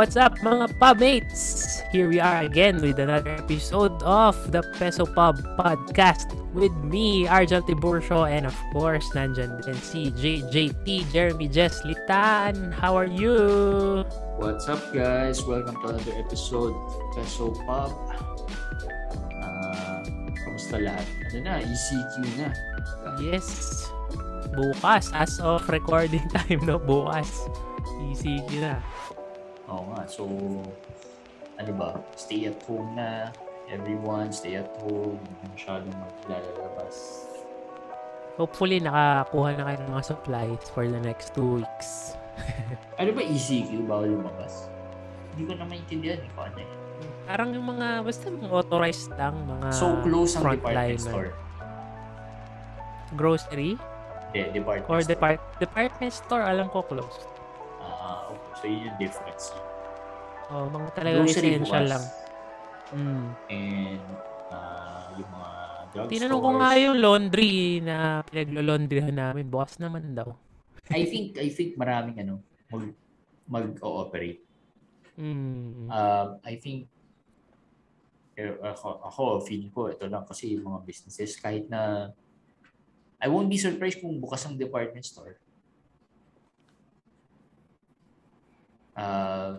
What's 0.00 0.16
up 0.16 0.40
mga 0.40 0.80
pubmates? 0.80 1.84
Here 1.92 2.08
we 2.08 2.16
are 2.16 2.40
again 2.40 2.80
with 2.80 2.96
another 2.96 3.36
episode 3.36 4.00
of 4.00 4.32
the 4.48 4.64
Peso 4.80 5.04
Pub 5.04 5.36
Podcast 5.60 6.24
with 6.56 6.72
me, 6.80 7.28
Arjel 7.28 7.60
Tiburcio, 7.60 8.24
and 8.24 8.48
of 8.48 8.56
course, 8.72 9.04
nandyan 9.12 9.60
din 9.60 9.76
si 9.76 10.08
JJT, 10.16 11.12
Jeremy 11.12 11.52
Jess 11.52 11.84
Litan. 11.84 12.72
How 12.72 12.96
are 12.96 13.12
you? 13.12 14.08
What's 14.40 14.72
up 14.72 14.80
guys? 14.96 15.44
Welcome 15.44 15.76
to 15.84 15.92
another 15.92 16.16
episode 16.16 16.72
of 16.72 16.96
Peso 17.12 17.52
Pub. 17.68 17.92
Uh, 19.36 20.00
kamusta 20.48 20.80
lahat? 20.80 21.04
Ano 21.28 21.44
na? 21.44 21.54
ECQ 21.60 22.14
na. 22.40 22.48
Yes. 23.20 23.84
Bukas, 24.56 25.12
as 25.12 25.36
of 25.44 25.60
recording 25.68 26.24
time, 26.32 26.64
no? 26.64 26.80
Bukas. 26.80 27.52
ECQ 28.16 28.64
na. 28.64 28.80
Oo 29.70 29.84
nga. 29.94 30.02
So, 30.04 30.26
ano 31.56 31.72
ba? 31.78 31.88
Stay 32.18 32.50
at 32.50 32.58
home 32.66 32.98
na. 32.98 33.30
Everyone, 33.70 34.34
stay 34.34 34.58
at 34.58 34.66
home. 34.82 35.14
Hindi 35.16 35.46
masyadong 35.54 35.94
maglalabas. 35.94 36.96
Hopefully, 38.34 38.82
nakakuha 38.82 39.54
na 39.54 39.62
kayo 39.68 39.76
ng 39.84 39.90
mga 39.94 40.04
supplies 40.06 40.64
for 40.74 40.82
the 40.88 40.98
next 40.98 41.32
two 41.32 41.62
weeks. 41.62 42.14
Ano 43.00 43.12
ba 43.12 43.20
ECQ? 43.20 43.84
Bawal 43.84 44.16
lumabas? 44.16 44.68
Hindi 45.32 45.44
ko 45.44 45.52
na 45.56 45.64
maintindihan 45.64 46.18
eh 46.18 46.30
kung 46.32 46.44
ano 46.48 46.58
eh. 46.60 46.70
Parang 47.24 47.48
yung 47.52 47.66
mga, 47.68 48.00
basta 48.00 48.26
mga 48.28 48.48
authorized 48.50 49.12
lang, 49.14 49.34
mga 49.44 49.68
So 49.72 49.92
close 50.00 50.36
ang 50.36 50.44
department 50.50 51.00
store. 51.00 51.30
Grocery? 53.14 53.76
Yeah, 54.32 54.48
department 54.50 54.88
Or 54.88 55.00
store. 55.00 55.10
depart 55.10 55.40
department 55.58 56.12
store, 56.12 56.42
alam 56.44 56.66
ko 56.70 56.80
closed. 56.82 57.24
So 58.60 58.68
yun 58.68 58.92
yung 58.92 58.98
difference. 59.00 59.56
Oh, 60.52 60.68
mga 60.68 60.88
talagang 60.92 61.24
Grocery 61.24 61.56
essential 61.56 61.84
lang. 61.88 62.04
Mm. 62.92 63.26
And 63.48 64.04
uh, 64.52 65.04
yung 65.16 65.30
mga 65.32 65.50
drugstores. 65.96 66.12
Tinanong 66.12 66.42
ko 66.44 66.50
nga 66.60 66.70
yung 66.76 66.96
laundry 67.00 67.54
na 67.80 67.96
pinaglo-laundryhan 68.28 69.16
namin. 69.16 69.48
Bukas 69.48 69.80
naman 69.80 70.12
daw. 70.12 70.36
I 70.92 71.08
think 71.08 71.38
I 71.38 71.48
think 71.48 71.78
maraming 71.80 72.20
ano 72.20 72.44
mag 72.68 72.92
mag-ooperate. 73.48 74.42
Mm. 75.16 75.88
Um, 75.88 76.28
I 76.44 76.54
think 76.60 76.90
eh, 78.40 78.56
ako, 78.60 79.04
ako 79.04 79.22
feeling 79.44 79.72
ko 79.72 79.88
ito 79.88 80.04
lang 80.08 80.24
kasi 80.24 80.54
yung 80.56 80.68
mga 80.68 80.80
businesses 80.86 81.36
kahit 81.36 81.68
na 81.68 82.12
I 83.20 83.28
won't 83.28 83.52
be 83.52 83.60
surprised 83.60 84.00
kung 84.00 84.16
bukas 84.16 84.44
ang 84.48 84.56
department 84.56 85.04
store. 85.04 85.36
Uh, 89.00 89.56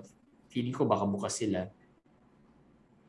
feeling 0.53 0.75
ko 0.75 0.86
baka 0.86 1.09
bukas 1.09 1.42
sila 1.42 1.66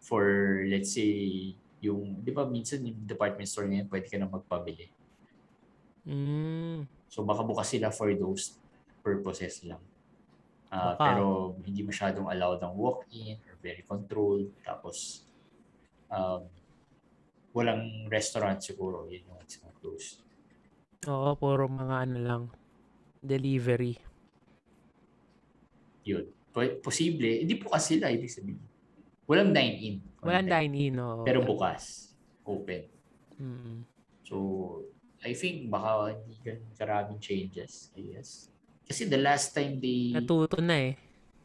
for 0.01 0.25
let's 0.65 0.97
say 0.97 1.53
yung 1.85 2.25
di 2.25 2.33
ba 2.33 2.49
minsan 2.49 2.81
yung 2.81 3.05
department 3.05 3.45
store 3.45 3.69
na 3.69 3.85
yan 3.85 3.89
pwede 3.93 4.07
ka 4.09 4.17
na 4.17 4.31
magpabili. 4.31 4.89
Mm. 6.09 6.89
So 7.13 7.27
baka 7.29 7.45
bukas 7.45 7.69
sila 7.69 7.93
for 7.93 8.09
those 8.17 8.57
purposes 9.05 9.61
lang. 9.67 9.83
Ah, 10.73 10.97
Baka. 10.97 11.05
pero 11.05 11.27
hindi 11.61 11.85
masyadong 11.85 12.33
allowed 12.33 12.65
ang 12.65 12.73
walk-in 12.73 13.37
or 13.45 13.61
very 13.61 13.85
controlled. 13.85 14.49
Tapos 14.65 15.29
um, 16.09 16.49
walang 17.53 18.09
restaurant 18.09 18.57
siguro. 18.65 19.05
Yun 19.05 19.29
yung 19.29 19.39
it's 19.45 19.61
not 19.61 19.77
closed. 19.85 20.25
Oo, 21.11 21.37
puro 21.37 21.69
mga 21.69 21.97
ano 22.09 22.19
lang. 22.23 22.43
Delivery. 23.21 24.12
Yun. 26.03 26.25
Po- 26.53 26.79
Posible. 26.83 27.43
Hindi 27.43 27.55
bukas 27.57 27.89
sila, 27.89 28.13
ibig 28.13 28.31
sabihin. 28.31 28.61
Walang 29.25 29.55
dine-in. 29.55 30.03
Walang 30.21 30.49
dine-in. 30.51 30.95
oo. 30.99 31.23
Pero 31.25 31.41
bukas. 31.41 32.13
Open. 32.43 32.91
Mm. 33.39 33.87
So, 34.27 34.37
I 35.23 35.33
think 35.33 35.71
baka 35.71 36.19
hindi 36.19 36.35
ganun 36.43 36.73
karaming 36.75 37.21
changes. 37.23 37.95
I 37.95 38.19
guess. 38.19 38.51
Kasi 38.83 39.07
the 39.07 39.19
last 39.19 39.55
time 39.55 39.79
they... 39.79 40.11
Natuto 40.13 40.59
na 40.59 40.91
eh. 40.91 40.95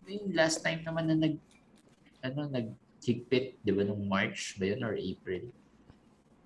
yung 0.08 0.32
last 0.32 0.64
time 0.64 0.82
naman 0.88 1.04
na 1.12 1.16
nag 1.20 1.36
ano 2.24 2.48
naghigpit, 2.48 3.60
'di 3.60 3.72
ba 3.76 3.84
nung 3.84 4.08
March 4.08 4.56
ba 4.56 4.72
yun 4.72 4.82
or 4.82 4.96
April? 4.96 5.52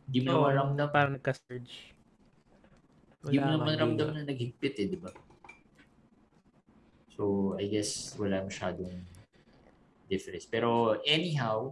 Hindi 0.10 0.20
mo 0.26 0.30
Oo, 0.34 0.50
naman 0.50 0.58
ramdam, 0.58 0.88
parang 0.90 1.14
nagka-surge. 1.16 1.94
hindi 3.22 3.38
mo 3.38 3.50
naman 3.54 3.66
man 3.70 3.78
ramdam 3.78 4.08
na 4.18 4.26
naghigpit 4.26 4.76
eh, 4.82 4.88
'di 4.90 4.98
ba? 4.98 5.14
So, 7.16 7.56
I 7.60 7.68
guess 7.68 8.16
wala 8.16 8.42
masyadong 8.48 8.92
difference. 10.08 10.48
Pero 10.48 11.00
anyhow, 11.04 11.72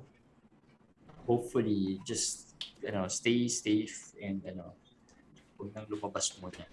hopefully 1.28 2.00
just 2.04 2.56
ano, 2.84 3.08
stay 3.12 3.48
safe 3.52 4.16
and 4.20 4.40
ano, 4.48 4.74
huwag 5.60 5.76
nang 5.76 5.88
lumabas 5.92 6.32
muna. 6.40 6.64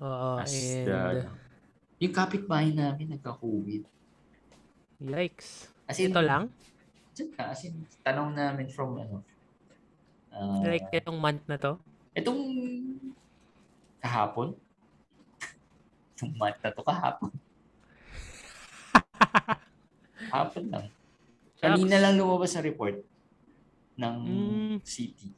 Oo, 0.00 0.40
As 0.40 0.52
and 0.56 0.88
the, 0.88 0.96
ano, 0.96 1.30
yung 2.00 2.14
kapitbahay 2.16 2.72
namin 2.72 3.12
nagka-COVID. 3.16 3.84
yikes. 5.00 5.68
As 5.88 6.00
in, 6.00 6.12
Ito 6.12 6.20
lang? 6.24 6.48
Diyan 7.12 7.28
na, 7.36 7.42
as 7.52 7.60
in, 7.68 7.74
tanong 8.04 8.32
namin 8.32 8.66
from 8.72 8.96
ano, 8.96 9.20
ah, 10.32 10.64
Like 10.64 10.88
itong 10.92 11.20
month 11.20 11.44
na 11.44 11.56
to? 11.60 11.76
itong 12.16 12.40
kahapon, 14.00 14.56
itong 16.16 16.32
month 16.40 16.58
na 16.64 16.72
to 16.72 16.80
kahapon. 16.84 17.32
Hapon 20.34 20.64
lang. 20.68 20.86
Kanina 21.56 21.96
lang 21.98 22.16
lumabas 22.16 22.50
sa 22.50 22.60
report 22.60 23.00
ng 23.96 24.16
Mm. 24.20 24.74
city. 24.80 25.28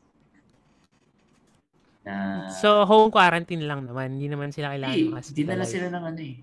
Na, 2.03 2.47
So, 2.51 2.83
home 2.83 3.11
quarantine 3.11 3.63
lang 3.63 3.87
naman. 3.87 4.19
Hindi 4.19 4.27
naman 4.27 4.51
sila 4.51 4.71
kailangan 4.71 4.91
eh, 4.93 5.07
mag-hospitalize. 5.09 5.39
dinala 5.39 5.65
sila 5.65 5.87
ng 5.89 6.05
ano 6.05 6.21
eh, 6.21 6.37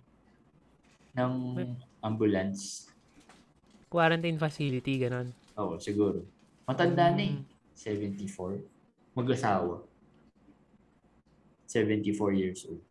ng 1.12 1.34
ambulance. 2.02 2.88
Quarantine 3.88 4.38
facility, 4.38 5.00
ganon. 5.00 5.32
Oo, 5.56 5.76
siguro. 5.78 6.24
Matanda 6.64 7.12
na 7.12 7.22
eh. 7.22 7.36
Mm. 7.36 7.44
74. 7.74 8.64
Mag-asawa. 9.14 9.84
74 11.66 12.34
years 12.34 12.66
old. 12.66 12.82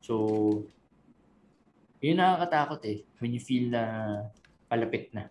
So, 0.00 0.14
yun 2.06 2.18
nakakatakot 2.22 2.80
eh. 2.86 2.98
When 3.18 3.34
you 3.34 3.42
feel 3.42 3.66
na 3.74 3.82
palapit 4.70 5.10
na. 5.10 5.26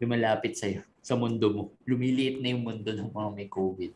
Lumalapit 0.00 0.56
sa'yo 0.56 0.80
sa 1.04 1.16
mundo 1.16 1.46
mo. 1.52 1.62
Lumiliit 1.84 2.40
na 2.40 2.52
yung 2.52 2.64
mundo 2.64 2.88
ng 2.88 3.12
mga 3.12 3.28
may 3.36 3.48
COVID. 3.48 3.92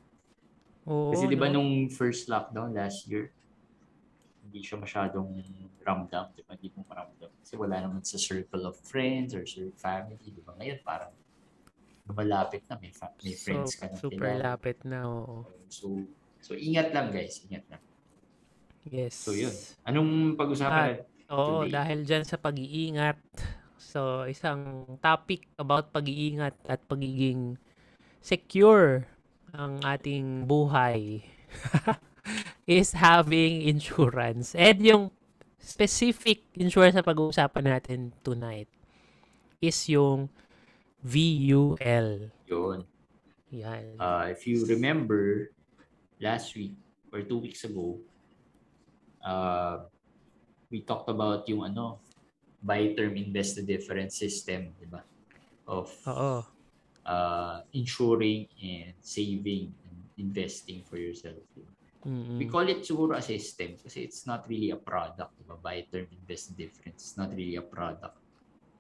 Oo, 0.85 1.13
Kasi 1.17 1.25
di 1.25 1.37
ba 1.37 1.49
no? 1.49 1.61
nung 1.61 1.89
first 1.89 2.29
lockdown 2.29 2.77
last 2.77 3.09
year, 3.09 3.33
hindi 4.45 4.61
siya 4.61 4.77
masyadong 4.77 5.33
ramdam. 5.81 6.29
Di 6.37 6.45
ba? 6.45 6.53
Hindi 6.53 6.69
mo 6.77 6.85
maramdam. 6.85 7.33
Kasi 7.41 7.57
wala 7.57 7.81
naman 7.81 8.05
sa 8.05 8.21
circle 8.21 8.69
of 8.69 8.77
friends 8.85 9.33
or 9.33 9.49
sa 9.49 9.65
family. 9.81 10.21
Di 10.29 10.43
ba? 10.45 10.53
Ngayon 10.61 10.79
parang 10.85 11.13
lumalapit 12.05 12.69
na. 12.69 12.77
May, 12.77 12.93
fa- 12.93 13.17
may 13.25 13.33
So, 13.33 13.41
friends 13.49 13.73
ka 13.81 13.89
na 13.89 13.97
super 13.97 14.29
lapit 14.37 14.85
na, 14.85 15.09
oo. 15.09 15.49
So, 15.73 16.05
so 16.45 16.53
ingat 16.53 16.93
lang 16.93 17.09
guys. 17.09 17.41
Ingat 17.49 17.65
lang. 17.73 17.81
Yes. 18.85 19.15
So 19.17 19.33
yun. 19.33 19.53
Anong 19.83 20.37
pag-usapan 20.37 20.71
Ah, 20.71 20.87
natin? 20.93 21.05
Oo, 21.33 21.65
today? 21.65 21.73
dahil 21.73 21.99
dyan 22.05 22.25
sa 22.25 22.37
pag-iingat. 22.37 23.19
So, 23.79 24.27
isang 24.27 24.85
topic 24.99 25.47
about 25.55 25.89
pag-iingat 25.89 26.57
at 26.67 26.83
pagiging 26.85 27.57
secure 28.19 29.07
ang 29.55 29.79
ating 29.87 30.45
buhay 30.45 31.23
is 32.67 32.93
having 32.99 33.63
insurance. 33.63 34.53
And 34.53 34.83
yung 34.83 35.03
specific 35.57 36.43
insurance 36.59 36.99
na 36.99 37.07
pag-uusapan 37.07 37.65
natin 37.71 38.13
tonight 38.21 38.67
is 39.63 39.79
yung 39.89 40.29
VUL. 41.01 42.35
Yun. 42.51 42.79
Yan. 43.55 43.85
Uh, 43.97 44.27
if 44.29 44.45
you 44.45 44.67
remember, 44.67 45.55
last 46.19 46.57
week 46.59 46.75
or 47.15 47.23
two 47.23 47.39
weeks 47.39 47.63
ago, 47.63 48.01
uh, 49.25 49.89
we 50.71 50.85
talked 50.85 51.09
about 51.09 51.49
yung 51.49 51.65
ano, 51.65 51.99
buy 52.61 52.93
term 52.97 53.17
invest 53.17 53.57
the 53.61 53.65
difference 53.65 54.17
system, 54.17 54.73
di 54.77 54.87
ba? 54.89 55.05
Of 55.65 55.93
Oo. 56.09 56.45
uh, 57.05 57.57
insuring 57.73 58.49
and 58.61 58.93
saving 59.01 59.73
and 59.89 59.99
investing 60.21 60.85
for 60.85 60.97
yourself. 61.01 61.41
Mm-mm. 62.05 62.37
We 62.37 62.45
call 62.53 62.69
it 62.69 62.85
siguro 62.85 63.17
a 63.17 63.25
system 63.25 63.81
kasi 63.81 64.05
it's 64.05 64.29
not 64.29 64.45
really 64.45 64.77
a 64.77 64.81
product. 64.81 65.33
Diba? 65.41 65.57
Buy 65.57 65.89
term 65.89 66.05
invest 66.13 66.53
the 66.53 66.69
difference. 66.69 67.01
It's 67.01 67.17
not 67.17 67.33
really 67.33 67.57
a 67.57 67.65
product. 67.65 68.21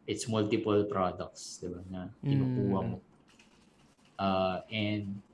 It's 0.04 0.28
multiple 0.28 0.84
products 0.84 1.64
diba, 1.64 1.80
na 1.88 2.12
kinukuha 2.20 2.80
Mm. 2.84 2.88
mo. 2.92 2.98
Uh, 4.20 4.60
and 4.68 5.24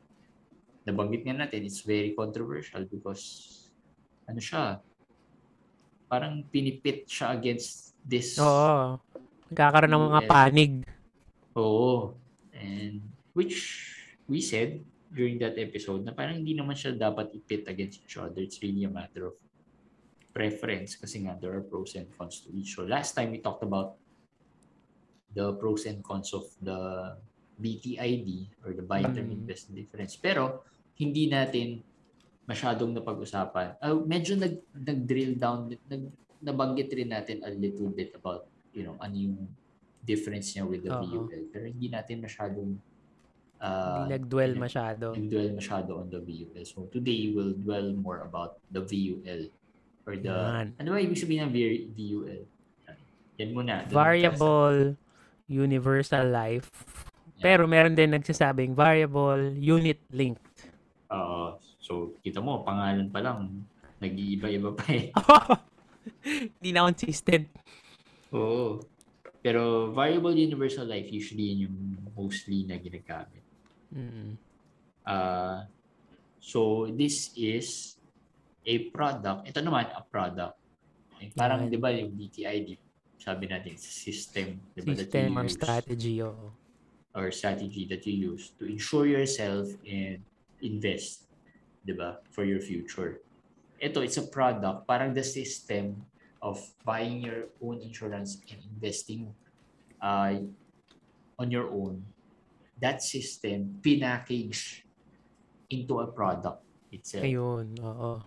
nabanggit 0.86 1.26
nga 1.26 1.34
natin, 1.34 1.66
it's 1.66 1.82
very 1.82 2.14
controversial 2.14 2.86
because 2.86 3.66
ano 4.30 4.38
siya, 4.38 4.78
parang 6.10 6.42
pinipit 6.50 7.06
siya 7.06 7.30
against 7.30 7.94
this 8.02 8.34
Oo. 8.42 8.98
Nagkakaroon 9.54 9.94
ng 9.94 10.06
mga 10.10 10.22
panig. 10.26 10.72
Oo. 11.54 12.18
And 12.50 12.98
which 13.30 13.86
we 14.26 14.42
said 14.42 14.82
during 15.10 15.38
that 15.38 15.54
episode 15.54 16.02
na 16.02 16.10
parang 16.10 16.42
hindi 16.42 16.54
naman 16.54 16.74
siya 16.74 16.98
dapat 16.98 17.30
ipit 17.34 17.70
against 17.70 18.02
each 18.02 18.18
other. 18.18 18.42
It's 18.42 18.58
really 18.58 18.86
a 18.86 18.92
matter 18.92 19.30
of 19.30 19.38
preference 20.30 20.94
kasi 20.94 21.26
nga 21.26 21.34
there 21.38 21.54
are 21.54 21.62
pros 21.62 21.98
and 21.98 22.06
cons 22.14 22.42
to 22.46 22.50
each. 22.54 22.78
So 22.78 22.86
last 22.86 23.14
time 23.14 23.34
we 23.34 23.42
talked 23.42 23.62
about 23.66 23.98
the 25.30 25.54
pros 25.58 25.86
and 25.86 26.02
cons 26.02 26.30
of 26.34 26.46
the 26.62 27.14
BTID 27.58 28.50
or 28.66 28.74
the 28.74 28.82
buy 28.86 29.02
term 29.02 29.30
Mm. 29.30 29.42
invest 29.46 29.70
difference. 29.74 30.14
Pero 30.18 30.62
hindi 30.94 31.26
natin 31.26 31.82
masyadong 32.50 32.90
napag-usapan. 32.90 33.78
Uh, 33.78 34.02
medyo 34.02 34.34
nag, 34.34 34.58
nag-drill 34.74 35.38
down, 35.38 35.70
nag, 35.86 36.02
nabanggit 36.42 36.90
rin 36.90 37.14
natin 37.14 37.46
a 37.46 37.50
little 37.54 37.86
bit 37.86 38.10
about, 38.18 38.50
you 38.74 38.82
know, 38.82 38.98
ano 38.98 39.14
yung 39.14 39.38
difference 40.02 40.56
niya 40.56 40.66
with 40.66 40.82
the 40.82 40.90
Oo. 40.90 41.30
VUL. 41.30 41.46
Pero 41.54 41.70
hindi 41.70 41.86
natin 41.86 42.18
masyadong 42.18 42.74
uh, 43.62 44.02
Hindi 44.02 44.18
nag-dwell 44.18 44.52
nag- 44.56 44.62
masyado. 44.66 45.04
nag-dwell 45.14 45.50
masyado 45.54 45.90
on 46.00 46.08
the 46.10 46.18
VUL. 46.18 46.64
So 46.66 46.90
today 46.90 47.30
we'll 47.30 47.54
dwell 47.54 47.94
more 47.94 48.26
about 48.26 48.58
the 48.72 48.82
VUL 48.82 49.46
or 50.08 50.16
the 50.16 50.32
Yan. 50.32 50.74
ano 50.80 50.88
ba 50.90 50.98
ibig 50.98 51.20
sabihin 51.20 51.46
ng 51.46 51.52
V- 51.52 51.86
VUL? 51.94 52.42
Yan 53.38 53.50
muna. 53.52 53.84
Variable 53.88 54.96
universal 55.46 56.28
life. 56.28 56.68
Pero 57.40 57.64
meron 57.64 57.96
din 57.96 58.12
nagsasabing 58.12 58.76
variable 58.76 59.52
unit 59.56 60.00
linked. 60.12 60.72
Oo. 61.08 61.56
So 61.90 62.14
kita 62.22 62.38
mo 62.38 62.62
pangalan 62.62 63.10
pa 63.10 63.18
lang 63.18 63.66
nag-iiba-iba 63.98 64.70
pa 64.78 64.86
eh. 64.94 65.10
Hindi 66.54 66.70
na 66.70 66.86
consistent. 66.86 67.50
Oo. 68.30 68.78
Pero 69.42 69.90
variable 69.90 70.38
universal 70.38 70.86
life 70.86 71.10
usually 71.10 71.50
yun 71.50 71.66
yung 71.66 71.76
mostly 72.14 72.62
na 72.62 72.78
ginagamit. 72.78 73.42
Mm. 73.90 74.38
Uh, 75.02 75.66
so 76.38 76.86
this 76.94 77.34
is 77.34 77.98
a 78.62 78.86
product. 78.94 79.50
Ito 79.50 79.58
naman 79.58 79.90
a 79.90 80.00
product. 80.06 80.54
Eh, 81.18 81.34
Parang 81.34 81.66
Yan. 81.66 81.74
'di 81.74 81.78
ba 81.82 81.90
yung 81.90 82.14
BTID, 82.14 82.78
sabi 83.18 83.44
natin 83.50 83.74
system, 83.76 84.56
'di 84.72 84.80
ba 84.86 84.94
System 84.94 85.36
or 85.36 85.44
use 85.44 85.58
strategy. 85.58 86.22
oo. 86.22 86.54
or 87.10 87.34
strategy 87.34 87.90
that 87.90 88.06
you 88.06 88.38
use 88.38 88.54
to 88.54 88.70
insure 88.70 89.02
yourself 89.02 89.66
and 89.82 90.22
invest, 90.62 91.26
'di 91.90 91.98
ba, 91.98 92.22
for 92.30 92.46
your 92.46 92.62
future. 92.62 93.18
Ito 93.82 94.06
it's 94.06 94.22
a 94.22 94.30
product, 94.30 94.86
parang 94.86 95.10
the 95.10 95.26
system 95.26 96.06
of 96.38 96.62
buying 96.86 97.18
your 97.26 97.50
own 97.58 97.82
insurance 97.82 98.38
and 98.46 98.62
investing 98.62 99.34
uh, 99.98 100.38
on 101.34 101.50
your 101.50 101.66
own. 101.66 102.06
That 102.78 103.02
system 103.02 103.82
pinackage 103.82 104.86
into 105.66 105.98
a 105.98 106.06
product 106.06 106.62
itself. 106.94 107.26
Ayun, 107.26 107.74
oo. 107.82 108.22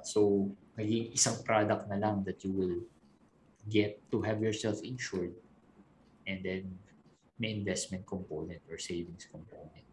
So, 0.00 0.48
maging 0.80 1.12
isang 1.12 1.44
product 1.44 1.86
na 1.92 2.00
lang 2.00 2.24
that 2.24 2.40
you 2.42 2.50
will 2.56 2.80
get 3.68 4.00
to 4.10 4.24
have 4.24 4.40
yourself 4.40 4.80
insured 4.80 5.36
and 6.24 6.40
then 6.40 6.80
may 7.36 7.52
investment 7.52 8.08
component 8.08 8.64
or 8.66 8.80
savings 8.80 9.28
component. 9.28 9.89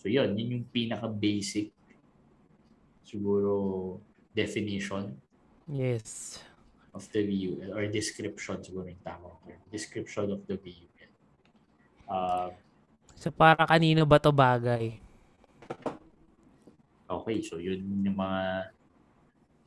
So, 0.00 0.08
yun. 0.08 0.32
Yun 0.32 0.48
yung 0.56 0.66
pinaka-basic 0.72 1.68
siguro 3.04 3.52
definition 4.32 5.12
Yes. 5.68 6.40
of 6.90 7.04
the 7.12 7.22
VUL 7.22 7.76
or 7.76 7.86
description 7.86 8.58
siguro 8.64 8.88
yung 8.88 9.02
tamang 9.04 9.36
term. 9.44 9.60
Description 9.68 10.32
of 10.34 10.40
the 10.48 10.56
VUL. 10.56 11.10
Uh, 12.08 12.50
So 13.20 13.28
para 13.28 13.68
kanino 13.68 14.08
ba 14.08 14.16
to 14.16 14.32
bagay? 14.32 14.96
Okay, 17.04 17.36
so 17.44 17.60
yun 17.60 17.84
yung 18.00 18.16
mga 18.16 18.72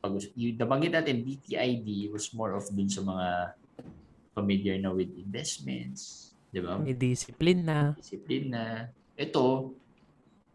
pag 0.02 0.12
yung 0.34 0.58
nabanggit 0.58 0.90
natin 0.90 1.22
BTID 1.22 2.10
was 2.10 2.34
more 2.34 2.58
of 2.58 2.66
dun 2.74 2.90
sa 2.90 3.06
mga 3.06 3.54
familiar 4.34 4.74
na 4.82 4.90
with 4.90 5.08
investments, 5.14 6.34
di 6.50 6.58
ba? 6.58 6.74
May 6.82 6.98
discipline 6.98 7.62
na. 7.62 7.94
Discipline 7.94 8.48
na. 8.50 8.64
Ito, 9.14 9.70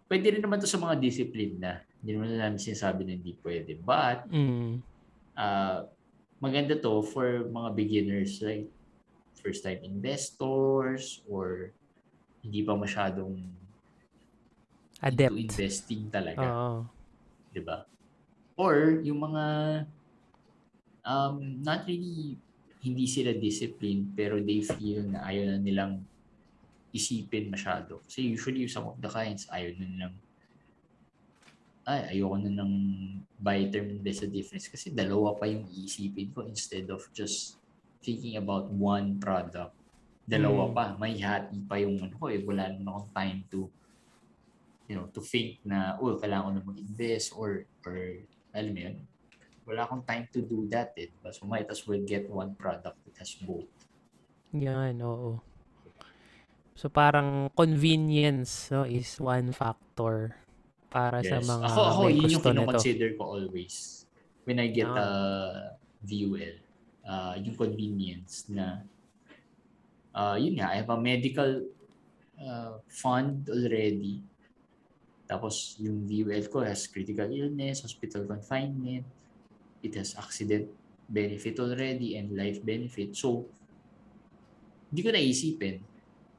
pwede 0.09 0.25
rin 0.35 0.43
naman 0.43 0.57
to 0.57 0.65
sa 0.65 0.81
mga 0.81 0.97
discipline 0.97 1.55
na. 1.61 1.85
Hindi 2.01 2.09
naman 2.17 2.33
namin 2.33 2.59
sinasabi 2.59 3.05
na 3.05 3.13
hindi 3.15 3.37
pwede. 3.45 3.77
But, 3.77 4.25
Mm. 4.27 4.81
uh, 5.37 5.85
maganda 6.41 6.73
to 6.75 7.05
for 7.05 7.45
mga 7.45 7.69
beginners 7.77 8.41
like 8.41 8.65
first 9.39 9.63
time 9.63 9.79
investors 9.85 11.23
or 11.29 11.71
hindi 12.41 12.63
pa 12.63 12.75
masyadong 12.75 13.39
Adept. 14.99 15.31
investing 15.31 16.11
talaga. 16.11 16.43
Oo. 16.43 16.71
'di 17.51 17.61
ba? 17.63 17.87
Or 18.59 18.99
yung 18.99 19.23
mga 19.23 19.45
um 21.07 21.63
not 21.63 21.87
really 21.87 22.35
hindi 22.79 23.07
sila 23.07 23.31
disciplined 23.35 24.11
pero 24.15 24.39
they 24.39 24.59
feel 24.63 25.03
na 25.07 25.23
ayaw 25.27 25.55
na 25.55 25.59
nilang 25.59 26.03
isipin 26.93 27.51
masyado. 27.51 28.01
Kasi 28.05 28.33
usually 28.33 28.65
some 28.67 28.89
of 28.89 28.97
the 28.97 29.09
clients 29.09 29.45
ayaw 29.49 29.73
na 29.77 29.85
nilang 29.85 30.15
ay, 31.89 32.17
ayoko 32.17 32.37
na 32.37 32.51
ng 32.61 32.73
buy 33.41 33.65
term 33.73 33.89
invest 33.89 34.21
the 34.21 34.29
difference 34.29 34.69
kasi 34.69 34.93
dalawa 34.93 35.33
pa 35.33 35.49
yung 35.49 35.65
iisipin 35.73 36.29
ko 36.29 36.45
instead 36.45 36.85
of 36.93 37.01
just 37.17 37.57
thinking 38.05 38.37
about 38.37 38.69
one 38.69 39.17
product. 39.17 39.73
Dalawa 40.29 40.69
Mm. 40.69 40.73
pa. 40.77 40.85
May 41.01 41.17
hati 41.17 41.57
pa 41.65 41.81
yung 41.81 41.97
ano 41.97 42.13
ko 42.13 42.29
eh. 42.29 42.45
Wala 42.45 42.69
naman 42.69 42.85
akong 42.93 43.09
time 43.17 43.39
to 43.49 43.65
you 44.89 44.97
know, 44.97 45.05
to 45.13 45.21
think 45.21 45.61
na, 45.61 45.93
oh, 46.01 46.17
kailangan 46.17 46.49
ko 46.49 46.51
na 46.57 46.65
mag-invest 46.65 47.37
or, 47.37 47.69
or, 47.85 47.97
alam 48.57 48.73
mo 48.73 48.81
yun, 48.89 48.97
wala 49.61 49.85
akong 49.85 50.01
time 50.01 50.25
to 50.33 50.41
do 50.41 50.65
that 50.65 50.97
eh. 50.97 51.13
diba? 51.13 51.29
So, 51.29 51.45
might 51.45 51.69
as 51.69 51.85
well 51.85 52.01
get 52.01 52.25
one 52.25 52.57
product 52.57 52.97
that 53.05 53.15
has 53.21 53.37
both. 53.37 53.69
Yan, 54.49 54.97
oo. 55.05 55.37
So 56.79 56.87
parang 56.87 57.51
convenience 57.59 58.71
no, 58.71 58.87
is 58.87 59.19
one 59.19 59.51
factor 59.51 60.39
para 60.87 61.19
sa 61.19 61.43
Yes. 61.43 61.51
mga 61.51 61.65
ako, 61.67 61.81
ako, 61.83 62.01
may 62.07 62.15
yun 62.15 62.31
yung 62.31 62.45
kinoconsider 62.47 63.09
ko 63.19 63.23
always 63.35 64.07
when 64.47 64.63
I 64.63 64.71
get 64.71 64.87
Ah. 64.87 64.95
a 64.95 65.07
VUL. 66.07 66.55
Uh, 67.03 67.35
yung 67.43 67.59
convenience 67.59 68.47
na, 68.47 68.87
uh, 70.15 70.39
yun 70.39 70.55
nga, 70.55 70.71
I 70.71 70.79
have 70.79 70.87
a 70.87 70.95
medical 70.95 71.67
uh, 72.39 72.79
fund 72.87 73.43
already. 73.51 74.23
Tapos 75.27 75.75
yung 75.83 76.07
VUL 76.07 76.47
ko 76.47 76.63
has 76.63 76.87
critical 76.87 77.27
illness, 77.27 77.83
hospital 77.83 78.23
confinement, 78.23 79.03
it 79.83 79.91
has 79.99 80.15
accident 80.15 80.71
benefit 81.11 81.59
already 81.59 82.15
and 82.15 82.31
life 82.39 82.63
benefit. 82.63 83.19
So, 83.19 83.51
hindi 84.87 85.01
ko 85.03 85.11
naisipin. 85.11 85.88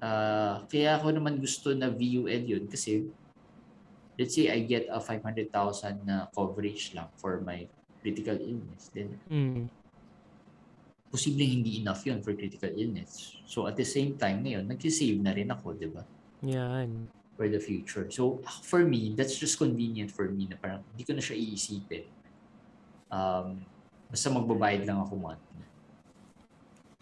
Ah, 0.01 0.65
kaya 0.65 0.97
ako 0.97 1.13
naman 1.13 1.37
gusto 1.37 1.77
na 1.77 1.93
VUL 1.93 2.45
yun 2.49 2.65
kasi 2.65 3.05
let's 4.17 4.33
say 4.33 4.49
I 4.49 4.65
get 4.65 4.89
a 4.89 5.01
500,000 5.01 6.05
na 6.09 6.29
coverage 6.33 6.93
lang 6.97 7.09
for 7.21 7.41
my 7.41 7.69
critical 8.01 8.37
illness. 8.37 8.89
Then, 8.93 9.17
Mm. 9.29 9.69
posibleng 11.11 11.61
hindi 11.61 11.81
enough 11.85 12.05
yun 12.07 12.25
for 12.25 12.33
critical 12.33 12.71
illness. 12.73 13.37
So, 13.45 13.67
at 13.67 13.77
the 13.77 13.85
same 13.85 14.17
time, 14.17 14.47
ngayon, 14.47 14.69
nagsisave 14.69 15.21
na 15.21 15.35
rin 15.35 15.51
ako, 15.51 15.75
di 15.75 15.89
ba? 15.91 16.07
Yan. 16.45 17.11
For 17.35 17.49
the 17.49 17.59
future. 17.59 18.07
So, 18.13 18.45
for 18.63 18.85
me, 18.87 19.13
that's 19.17 19.37
just 19.37 19.59
convenient 19.59 20.13
for 20.13 20.29
me 20.29 20.49
na 20.49 20.57
parang 20.61 20.85
hindi 20.93 21.03
ko 21.03 21.13
na 21.17 21.25
siya 21.25 21.35
iisipin. 21.35 22.07
Um, 23.11 23.65
basta 24.07 24.31
magbabayad 24.31 24.87
lang 24.87 25.03
ako 25.03 25.19
monthly. 25.19 25.67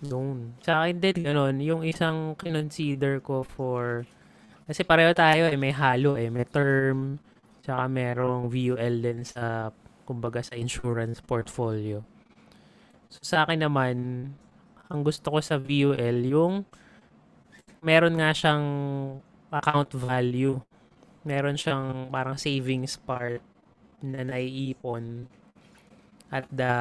Yun. 0.04 0.54
Sa 0.62 0.86
akin 0.86 1.02
din, 1.02 1.26
ganun. 1.26 1.58
Yung 1.58 1.82
isang 1.82 2.38
kinonsider 2.38 3.18
ko 3.18 3.42
for... 3.42 4.06
Kasi 4.68 4.86
pareho 4.86 5.10
tayo 5.16 5.50
eh. 5.50 5.58
May 5.58 5.74
halo 5.74 6.14
eh. 6.14 6.30
May 6.30 6.46
term. 6.46 7.18
Tsaka 7.66 7.90
merong 7.90 8.46
VUL 8.46 8.94
din 9.02 9.26
sa, 9.26 9.74
kumbaga, 10.06 10.38
sa 10.44 10.54
insurance 10.54 11.18
portfolio. 11.18 12.06
So, 13.10 13.24
sa 13.24 13.36
akin 13.42 13.64
naman, 13.66 13.96
ang 14.86 15.00
gusto 15.02 15.34
ko 15.34 15.38
sa 15.42 15.58
VUL, 15.58 16.24
yung 16.28 16.62
meron 17.82 18.16
nga 18.16 18.30
siyang 18.30 18.66
account 19.50 19.90
value. 19.96 20.60
Meron 21.26 21.58
siyang 21.58 22.12
parang 22.12 22.38
savings 22.38 22.96
part 22.96 23.42
na 23.98 24.22
naiipon 24.22 25.26
at 26.30 26.46
the 26.52 26.72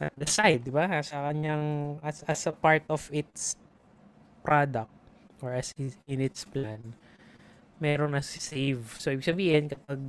at 0.00 0.12
the 0.16 0.28
side, 0.28 0.64
di 0.64 0.72
ba? 0.72 0.88
Sa 1.00 1.30
kanyang, 1.30 1.96
as, 2.04 2.22
as 2.28 2.44
a 2.48 2.52
part 2.52 2.84
of 2.88 3.08
its 3.12 3.56
product 4.44 4.92
or 5.40 5.52
as 5.56 5.72
in 5.76 6.20
its 6.20 6.44
plan, 6.44 6.96
meron 7.80 8.12
na 8.16 8.22
si 8.24 8.40
save. 8.40 8.84
So, 9.00 9.12
ibig 9.12 9.26
sabihin, 9.28 9.72
kapag 9.72 10.00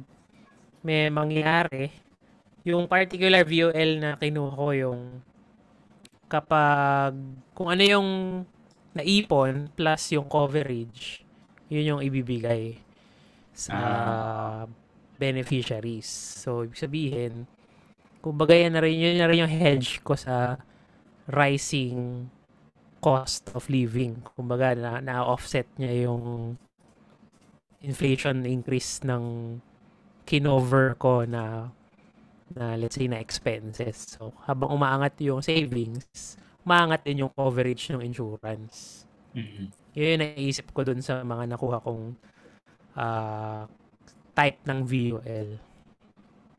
may 0.83 1.11
mangyari, 1.11 1.91
yung 2.67 2.87
particular 2.87 3.43
VOL 3.47 3.91
na 3.99 4.09
kinuha 4.19 4.51
ko 4.55 4.67
yung 4.75 5.01
kapag 6.27 7.15
kung 7.55 7.71
ano 7.71 7.83
yung 7.83 8.09
naipon 8.91 9.71
plus 9.71 10.11
yung 10.11 10.27
coverage, 10.27 11.23
yun 11.71 11.95
yung 11.95 12.01
ibibigay 12.03 12.75
sa 13.55 13.73
Ah. 13.75 14.63
beneficiaries. 15.17 16.07
So, 16.07 16.67
ibig 16.67 16.77
sabihin, 16.77 17.47
kumbaga 18.27 18.53
yan 18.53 18.75
na 18.75 18.81
rin, 18.83 18.95
yun 18.99 19.17
na 19.17 19.27
rin 19.31 19.43
yung 19.47 19.53
hedge 19.53 20.03
ko 20.03 20.13
sa 20.19 20.59
rising 21.31 22.27
cost 22.99 23.47
of 23.55 23.71
living. 23.71 24.19
Kumbaga, 24.35 24.75
na, 24.75 24.99
na-offset 24.99 25.67
niya 25.79 26.11
yung 26.11 26.55
inflation 27.79 28.43
increase 28.43 29.05
ng 29.05 29.57
kinover 30.27 30.97
ko 30.99 31.23
na 31.23 31.71
na 32.55 32.79
let's 32.79 32.95
say 32.95 33.07
na 33.11 33.19
expenses. 33.19 34.15
So, 34.15 34.31
habang 34.47 34.71
umaangat 34.71 35.19
yung 35.23 35.43
savings, 35.43 36.39
umaangat 36.63 37.03
din 37.03 37.27
yung 37.27 37.31
coverage 37.35 37.91
ng 37.91 38.03
insurance. 38.03 39.03
Mhm. 39.35 39.71
Yun 39.95 40.07
yung 40.15 40.21
naisip 40.23 40.71
ko 40.71 40.87
dun 40.87 41.03
sa 41.03 41.23
mga 41.23 41.43
nakuha 41.55 41.83
kong 41.83 42.15
ah, 42.95 43.67
type 44.33 44.59
ng 44.63 44.79
VUL. 44.87 45.49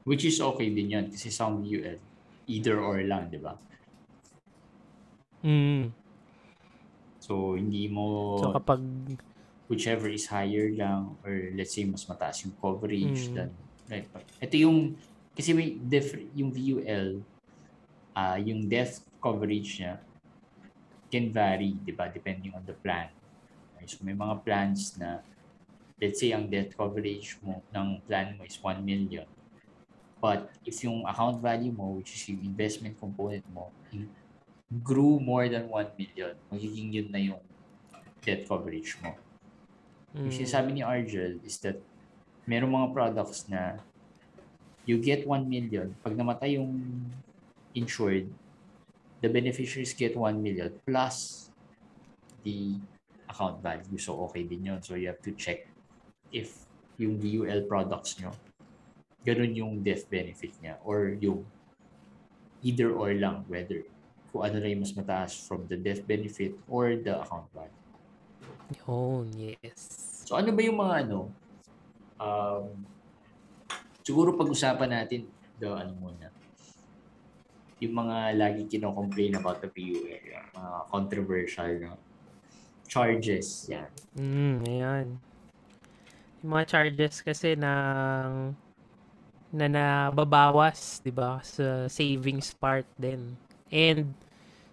Which 0.08 0.24
is 0.24 0.40
okay 0.40 0.72
din 0.72 0.88
yun 0.88 1.06
kasi 1.12 1.28
some 1.28 1.60
UL, 1.60 2.00
either 2.48 2.80
or 2.80 3.04
lang, 3.04 3.28
di 3.28 3.36
ba? 3.36 3.60
Mm. 5.44 5.92
So, 7.20 7.60
hindi 7.60 7.92
mo, 7.92 8.40
So, 8.40 8.56
kapag 8.56 8.80
whichever 9.68 10.08
is 10.08 10.24
higher 10.32 10.72
lang, 10.72 11.20
or 11.20 11.52
let's 11.52 11.76
say 11.76 11.84
mas 11.84 12.08
mataas 12.08 12.40
yung 12.48 12.56
coverage, 12.56 13.28
Mm. 13.28 13.34
then, 13.36 13.50
right. 13.92 14.08
Ito 14.40 14.56
yung, 14.56 14.96
kasi 15.36 15.52
may 15.52 15.76
different, 15.76 16.32
yung 16.32 16.48
VUL, 16.48 17.20
ah 18.18 18.34
yung 18.34 18.66
death 18.66 19.04
coverage 19.22 19.78
niya 19.78 20.00
can 21.12 21.30
vary, 21.32 21.76
di 21.84 21.92
ba? 21.92 22.08
Depending 22.08 22.52
on 22.56 22.64
the 22.64 22.76
plan. 22.76 23.08
So, 23.88 24.04
may 24.04 24.12
mga 24.12 24.44
plans 24.44 24.96
na, 25.00 25.24
let's 25.96 26.20
say, 26.20 26.36
ang 26.36 26.50
death 26.52 26.76
coverage 26.76 27.40
mo 27.40 27.64
ng 27.72 28.04
plan 28.04 28.36
mo 28.36 28.44
is 28.44 28.60
1 28.60 28.84
million. 28.84 29.24
But 30.18 30.50
if 30.66 30.82
yung 30.82 31.06
account 31.06 31.38
value 31.38 31.70
mo, 31.70 31.94
which 31.98 32.14
is 32.14 32.22
yung 32.28 32.42
investment 32.42 32.98
component 32.98 33.46
mo, 33.54 33.70
grew 34.82 35.22
more 35.22 35.48
than 35.48 35.70
1 35.70 35.94
million, 35.96 36.34
magiging 36.52 36.92
yun 36.92 37.08
na 37.08 37.20
yung 37.22 37.42
debt 38.20 38.44
coverage 38.44 38.98
mo. 39.00 39.14
Yung 40.12 40.28
mm, 40.28 40.38
sinasabi 40.42 40.74
ni 40.74 40.82
Argel 40.82 41.38
is 41.46 41.56
that 41.62 41.78
merong 42.44 42.74
mga 42.74 42.88
products 42.92 43.46
na 43.46 43.78
you 44.84 44.98
get 44.98 45.24
1 45.24 45.46
million. 45.46 45.94
Pag 46.02 46.18
namatay 46.18 46.58
yung 46.58 46.74
insured, 47.72 48.26
the 49.22 49.28
beneficiaries 49.28 49.94
get 49.94 50.16
1 50.16 50.42
million 50.42 50.72
plus 50.82 51.48
the 52.42 52.76
account 53.28 53.62
value. 53.62 54.00
So, 54.00 54.16
okay 54.28 54.42
din 54.48 54.64
yun. 54.64 54.80
So, 54.82 54.96
you 54.96 55.12
have 55.12 55.22
to 55.22 55.32
check 55.36 55.68
if 56.32 56.64
yung 56.98 57.20
VUL 57.20 57.68
products 57.68 58.18
nyo, 58.18 58.34
ganun 59.26 59.52
yung 59.54 59.72
death 59.82 60.06
benefit 60.06 60.54
niya 60.62 60.78
or 60.86 61.14
yung 61.18 61.42
either 62.62 62.90
or 62.90 63.14
lang, 63.14 63.46
whether 63.46 63.82
kung 64.28 64.44
ano 64.44 64.60
na 64.60 64.68
yung 64.68 64.82
mas 64.84 64.92
mataas 64.92 65.32
from 65.34 65.64
the 65.66 65.78
death 65.78 66.04
benefit 66.04 66.52
or 66.68 66.94
the 66.98 67.14
account 67.16 67.48
value. 67.54 67.82
yun, 68.84 69.26
yes. 69.34 69.80
So 70.28 70.36
ano 70.36 70.52
ba 70.52 70.60
yung 70.60 70.78
mga 70.78 70.94
ano? 71.08 71.32
Um, 72.20 72.84
siguro 74.04 74.36
pag-usapan 74.36 74.90
natin 74.92 75.24
the 75.56 75.68
ano 75.72 75.92
muna. 75.96 76.28
Yung 77.78 77.94
mga 77.94 78.34
lagi 78.34 78.66
kino-complain 78.66 79.38
about 79.38 79.62
the 79.62 79.70
PUL, 79.70 80.18
yung 80.18 80.50
mga 80.50 80.78
controversial 80.90 81.70
na 81.78 81.90
charges. 82.90 83.70
Yan. 83.70 83.90
Mm, 84.18 84.56
ayan. 84.66 85.06
Yung 86.42 86.50
mga 86.52 86.64
charges 86.66 87.22
kasi 87.22 87.54
ng 87.54 88.52
na 89.52 89.66
nababawas, 89.66 91.00
'di 91.00 91.12
ba, 91.12 91.40
sa 91.40 91.88
savings 91.88 92.52
part 92.56 92.84
din. 93.00 93.36
And 93.72 94.12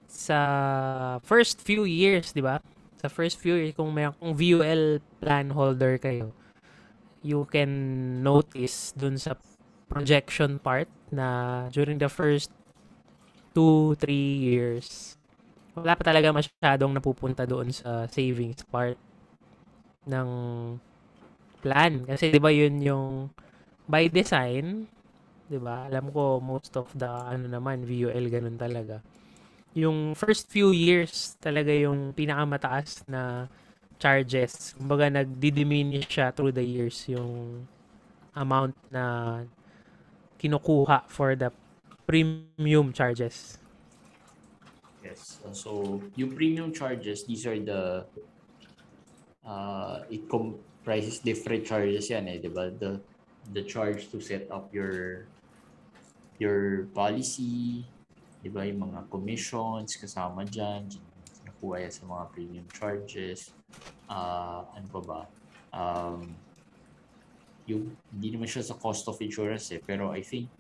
sa 0.08 0.40
first 1.24 1.64
few 1.64 1.88
years, 1.88 2.36
'di 2.36 2.44
ba? 2.44 2.60
Sa 3.00 3.08
first 3.08 3.40
few 3.40 3.56
years 3.56 3.76
kung 3.76 3.92
may 3.96 4.08
kung 4.20 4.36
VUL 4.36 5.00
plan 5.20 5.52
holder 5.52 6.00
kayo, 6.00 6.36
you 7.24 7.48
can 7.50 7.72
notice 8.22 8.92
dun 8.96 9.16
sa 9.20 9.40
projection 9.88 10.58
part 10.60 10.90
na 11.14 11.68
during 11.70 12.02
the 12.02 12.10
first 12.10 12.50
2 13.54 13.96
3 14.02 14.12
years 14.52 15.16
wala 15.76 15.92
pa 16.00 16.04
talaga 16.08 16.32
masyadong 16.32 16.96
napupunta 16.96 17.44
doon 17.44 17.68
sa 17.68 18.08
savings 18.08 18.64
part 18.64 18.96
ng 20.08 20.30
plan. 21.60 21.94
Kasi 22.08 22.32
'di 22.32 22.40
ba 22.40 22.48
yun 22.50 22.80
yung 22.80 23.28
by 23.86 24.10
design, 24.10 24.90
'di 25.50 25.60
ba? 25.62 25.86
Alam 25.90 26.10
ko 26.10 26.42
most 26.42 26.74
of 26.78 26.90
the 26.98 27.08
ano 27.08 27.46
naman 27.46 27.86
VUL 27.86 28.26
ganun 28.30 28.58
talaga. 28.58 29.02
Yung 29.76 30.16
first 30.16 30.50
few 30.50 30.72
years 30.72 31.36
talaga 31.38 31.70
yung 31.70 32.16
pinakamataas 32.16 33.06
na 33.06 33.52
charges. 34.00 34.74
Kumbaga 34.76 35.12
nagdi-diminish 35.12 36.08
siya 36.10 36.32
through 36.34 36.56
the 36.56 36.64
years 36.64 37.06
yung 37.08 37.64
amount 38.36 38.76
na 38.92 39.44
kinukuha 40.40 41.08
for 41.08 41.36
the 41.36 41.52
premium 42.06 42.92
charges. 42.92 43.58
Yes. 45.06 45.40
So, 45.54 46.02
yung 46.18 46.34
premium 46.34 46.74
charges, 46.74 47.24
these 47.30 47.46
are 47.46 47.58
the 47.58 48.04
uh, 49.46 50.02
it 50.10 50.26
comprises 50.26 51.22
different 51.22 51.64
charges 51.64 52.10
yan 52.10 52.26
eh, 52.26 52.42
di 52.42 52.50
ba? 52.50 52.74
The 52.74 53.00
the 53.54 53.64
charge 53.66 54.10
to 54.10 54.18
set 54.22 54.50
up 54.50 54.74
your 54.74 55.28
your 56.42 56.90
policy, 56.92 57.86
di 58.44 58.50
ba? 58.52 58.68
Yung 58.68 58.92
mga 58.92 59.08
commissions 59.08 59.96
kasama 59.96 60.44
dyan, 60.44 60.88
nakuha 61.48 61.86
yan 61.88 61.94
sa 61.94 62.04
mga 62.04 62.24
premium 62.36 62.68
charges. 62.74 63.56
Uh, 64.10 64.68
ano 64.76 64.88
pa 64.92 65.02
ba? 65.02 65.22
Um, 65.76 66.36
yung, 67.66 67.98
hindi 68.14 68.36
naman 68.36 68.46
siya 68.46 68.62
sa 68.62 68.78
cost 68.78 69.08
of 69.10 69.18
insurance 69.24 69.74
eh, 69.74 69.82
pero 69.82 70.14
I 70.14 70.22
think 70.22 70.52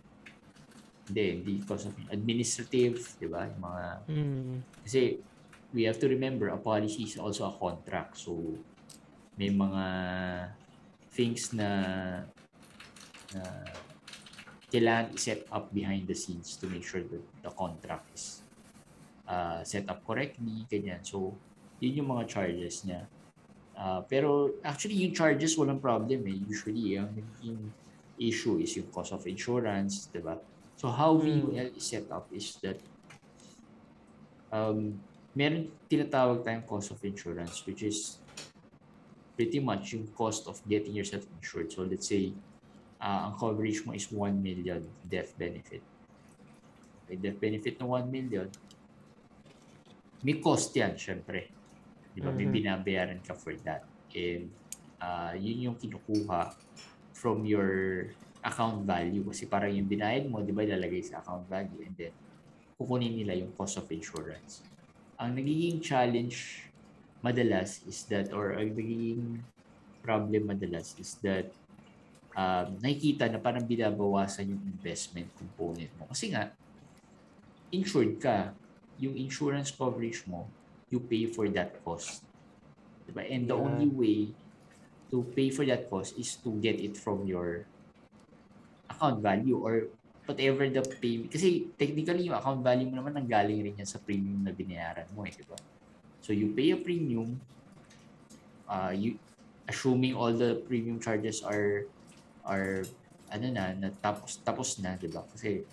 hindi, 1.05 1.37
hindi 1.37 1.53
cost 1.61 1.91
of 1.91 1.95
administrative, 2.09 2.97
di 3.21 3.29
ba? 3.29 3.45
Yung 3.45 3.61
mga 3.61 3.83
Mm. 4.09 4.55
kasi 4.81 5.21
we 5.75 5.85
have 5.85 5.99
to 5.99 6.07
remember 6.09 6.49
a 6.49 6.57
policy 6.57 7.05
is 7.05 7.19
also 7.19 7.45
a 7.45 7.53
contract. 7.59 8.17
So 8.17 8.33
may 9.37 9.51
mga 9.51 9.85
things 11.11 11.51
na 11.51 11.69
na 13.35 13.43
kailangan 14.71 15.11
i-set 15.11 15.43
up 15.51 15.67
behind 15.75 16.07
the 16.07 16.15
scenes 16.15 16.55
to 16.55 16.71
make 16.71 16.83
sure 16.87 17.03
that 17.03 17.23
the 17.43 17.51
contract 17.51 18.07
is 18.15 18.41
uh, 19.27 19.59
set 19.67 19.85
up 19.91 19.99
correctly, 20.07 20.63
ganyan. 20.71 21.03
So, 21.03 21.35
yun 21.83 21.99
yung 21.99 22.09
mga 22.15 22.23
charges 22.31 22.87
niya. 22.87 23.03
Uh, 23.75 23.99
pero 24.07 24.55
actually, 24.63 24.95
yung 25.03 25.11
charges 25.11 25.59
walang 25.59 25.83
problem 25.83 26.23
eh. 26.23 26.37
Usually, 26.47 26.95
ang 26.95 27.11
naging 27.11 27.59
issue 28.15 28.63
is 28.63 28.71
yung 28.79 28.87
cost 28.89 29.11
of 29.11 29.27
insurance, 29.27 30.07
di 30.07 30.23
ba? 30.23 30.39
So, 30.79 30.87
how 30.87 31.19
Hmm. 31.19 31.51
VUL 31.51 31.75
is 31.75 31.83
set 31.83 32.07
up 32.07 32.31
is 32.31 32.55
that 32.63 32.79
um, 34.55 34.95
meron 35.35 35.67
tinatawag 35.91 36.47
tayong 36.47 36.63
cost 36.63 36.95
of 36.95 36.99
insurance 37.03 37.59
which 37.67 37.83
is 37.83 38.23
pretty 39.35 39.59
much 39.59 39.91
yung 39.91 40.07
cost 40.15 40.47
of 40.47 40.63
getting 40.63 40.95
yourself 40.95 41.27
insured. 41.35 41.67
So 41.67 41.83
let's 41.83 42.07
say 42.07 42.31
uh, 43.05 43.29
ang 43.29 43.37
coverage 43.37 43.85
mo 43.85 43.93
is 43.93 44.09
1 44.09 44.41
million 44.41 44.81
death 45.05 45.37
benefit. 45.37 45.85
Okay, 47.05 47.21
death 47.21 47.37
benefit 47.37 47.77
ng 47.77 47.89
1 47.93 48.09
million, 48.09 48.49
may 50.25 50.41
cost 50.41 50.73
yan, 50.73 50.97
syempre. 50.97 51.53
Di 52.09 52.17
ba? 52.25 52.33
May 52.33 52.49
Mhm. 52.49 52.55
binabayaran 52.57 53.21
ka 53.21 53.37
for 53.37 53.53
that. 53.61 53.85
And 54.17 54.49
uh, 54.97 55.37
yun 55.37 55.69
yung 55.69 55.77
kinukuha 55.77 56.49
from 57.13 57.45
your 57.45 58.09
account 58.41 58.89
value. 58.89 59.21
Kasi 59.29 59.45
parang 59.45 59.69
yung 59.69 59.85
binayad 59.85 60.25
mo, 60.25 60.41
di 60.41 60.49
ba, 60.49 60.65
ilalagay 60.65 61.05
sa 61.05 61.21
account 61.21 61.45
value 61.45 61.85
and 61.85 61.93
then 61.93 62.13
kukunin 62.75 63.13
nila 63.13 63.37
yung 63.37 63.53
cost 63.53 63.77
of 63.77 63.87
insurance. 63.93 64.65
Ang 65.21 65.37
nagiging 65.37 65.79
challenge 65.79 66.67
madalas 67.21 67.85
is 67.85 68.03
that, 68.09 68.33
or 68.33 68.57
ang 68.57 68.73
nagiging 68.73 69.45
problem 70.01 70.49
madalas 70.49 70.97
is 70.97 71.17
that 71.21 71.53
um, 72.35 72.67
nakikita 72.83 73.31
na 73.31 73.39
parang 73.39 73.63
binabawasan 73.63 74.51
yung 74.51 74.63
investment 74.67 75.31
component 75.39 75.89
mo. 75.95 76.05
Kasi 76.11 76.35
nga, 76.35 76.51
insured 77.71 78.19
ka, 78.19 78.53
yung 78.99 79.15
insurance 79.15 79.71
coverage 79.71 80.23
mo, 80.27 80.51
you 80.91 80.99
pay 80.99 81.25
for 81.25 81.47
that 81.49 81.79
cost. 81.81 82.23
Diba? 83.07 83.25
And 83.25 83.47
the 83.47 83.55
Yeah. 83.55 83.63
only 83.63 83.89
way 83.89 84.17
to 85.11 85.23
pay 85.33 85.49
for 85.49 85.63
that 85.65 85.87
cost 85.89 86.15
is 86.19 86.37
to 86.43 86.55
get 86.59 86.77
it 86.77 86.99
from 86.99 87.25
your 87.25 87.65
account 88.91 89.21
value 89.23 89.57
or 89.57 89.91
whatever 90.25 90.65
the 90.65 90.81
pay, 90.81 91.21
kasi 91.29 91.69
technically 91.77 92.25
yung 92.25 92.37
account 92.37 92.65
value 92.65 92.89
mo 92.89 92.97
naman 92.97 93.13
nanggaling 93.13 93.61
rin 93.61 93.77
yan 93.77 93.85
sa 93.85 94.01
premium 94.01 94.41
na 94.41 94.49
binayaran 94.49 95.05
mo 95.13 95.21
eh, 95.21 95.33
di 95.33 95.45
ba? 95.45 95.57
So 96.17 96.33
you 96.33 96.57
pay 96.57 96.73
a 96.73 96.79
premium, 96.81 97.37
uh, 98.65 98.89
you 98.89 99.21
assuming 99.69 100.17
all 100.17 100.33
the 100.33 100.65
premium 100.65 100.97
charges 100.97 101.45
are 101.45 101.85
are 102.45 102.85
ano 103.33 103.45
na, 103.49 103.73
na 103.73 103.89
tapos 103.99 104.37
tapos 104.45 104.77
na, 104.79 104.95
di 104.95 105.09
ba? 105.09 105.25
Kasi 105.25 105.65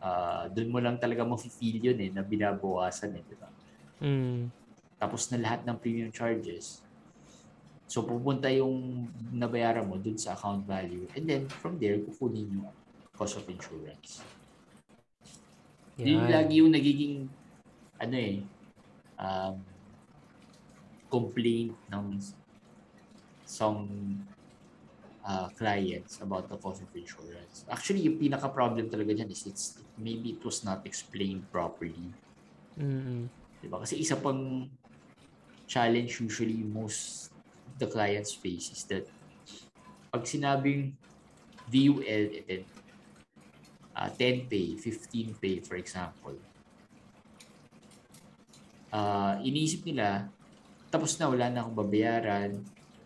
uh, 0.00 0.46
doon 0.54 0.70
mo 0.70 0.78
lang 0.78 0.96
talaga 0.96 1.26
mafe-feel 1.26 1.82
yun 1.92 1.98
eh, 1.98 2.10
na 2.14 2.22
binabawasan 2.22 3.18
eh, 3.18 3.22
di 3.26 3.36
ba? 3.36 3.48
Mm. 4.00 4.48
Tapos 4.96 5.28
na 5.28 5.42
lahat 5.42 5.66
ng 5.66 5.76
premium 5.76 6.14
charges. 6.14 6.80
So 7.84 8.06
pupunta 8.06 8.48
yung 8.48 9.06
nabayaran 9.34 9.84
mo 9.84 10.00
dun 10.00 10.16
sa 10.16 10.32
account 10.32 10.64
value 10.64 11.04
and 11.12 11.28
then 11.28 11.42
from 11.60 11.76
there 11.76 12.00
kukunin 12.00 12.48
yung 12.48 12.70
cost 13.12 13.36
of 13.36 13.44
insurance. 13.46 14.24
Yan. 16.00 16.06
Yun 16.08 16.22
lagi 16.26 16.54
yung 16.58 16.72
nagiging 16.74 17.28
ano 18.00 18.16
eh 18.18 18.42
um, 19.20 19.54
complaint 21.06 21.70
ng 21.92 22.18
some 23.46 23.86
uh, 25.24 25.48
clients 25.56 26.20
about 26.20 26.48
the 26.48 26.56
cost 26.60 26.84
of 26.84 26.92
insurance. 26.92 27.64
Actually, 27.66 28.04
yung 28.04 28.20
pinaka-problem 28.20 28.92
talaga 28.92 29.16
dyan 29.16 29.32
is 29.32 29.48
it's, 29.48 29.80
maybe 29.96 30.36
it 30.36 30.42
was 30.44 30.62
not 30.62 30.84
explained 30.84 31.48
properly. 31.48 32.12
Mm. 32.76 33.32
Diba? 33.64 33.80
Kasi 33.80 33.96
isa 33.98 34.20
pang 34.20 34.68
challenge 35.64 36.20
usually 36.20 36.60
most 36.60 37.32
the 37.80 37.88
clients 37.88 38.36
face 38.36 38.68
is 38.70 38.84
that 38.86 39.08
pag 40.12 40.22
sinabing 40.28 40.92
VUL 41.72 42.04
and 42.04 42.44
then 42.46 42.62
uh, 43.96 44.10
10 44.12 44.52
pay, 44.52 44.76
15 44.76 45.40
pay 45.40 45.58
for 45.64 45.80
example, 45.80 46.36
uh, 48.92 49.40
iniisip 49.40 49.82
nila, 49.88 50.28
tapos 50.92 51.18
na, 51.18 51.26
wala 51.26 51.50
na 51.50 51.66
akong 51.66 51.74
babayaran. 51.74 52.62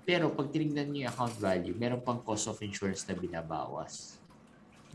Pero 0.09 0.33
pag 0.33 0.49
tinignan 0.49 0.89
niyo 0.89 1.05
yung 1.05 1.13
account 1.13 1.37
value, 1.37 1.77
meron 1.77 2.01
pang 2.01 2.17
cost 2.25 2.49
of 2.49 2.57
insurance 2.65 3.05
na 3.05 3.13
binabawas. 3.13 4.17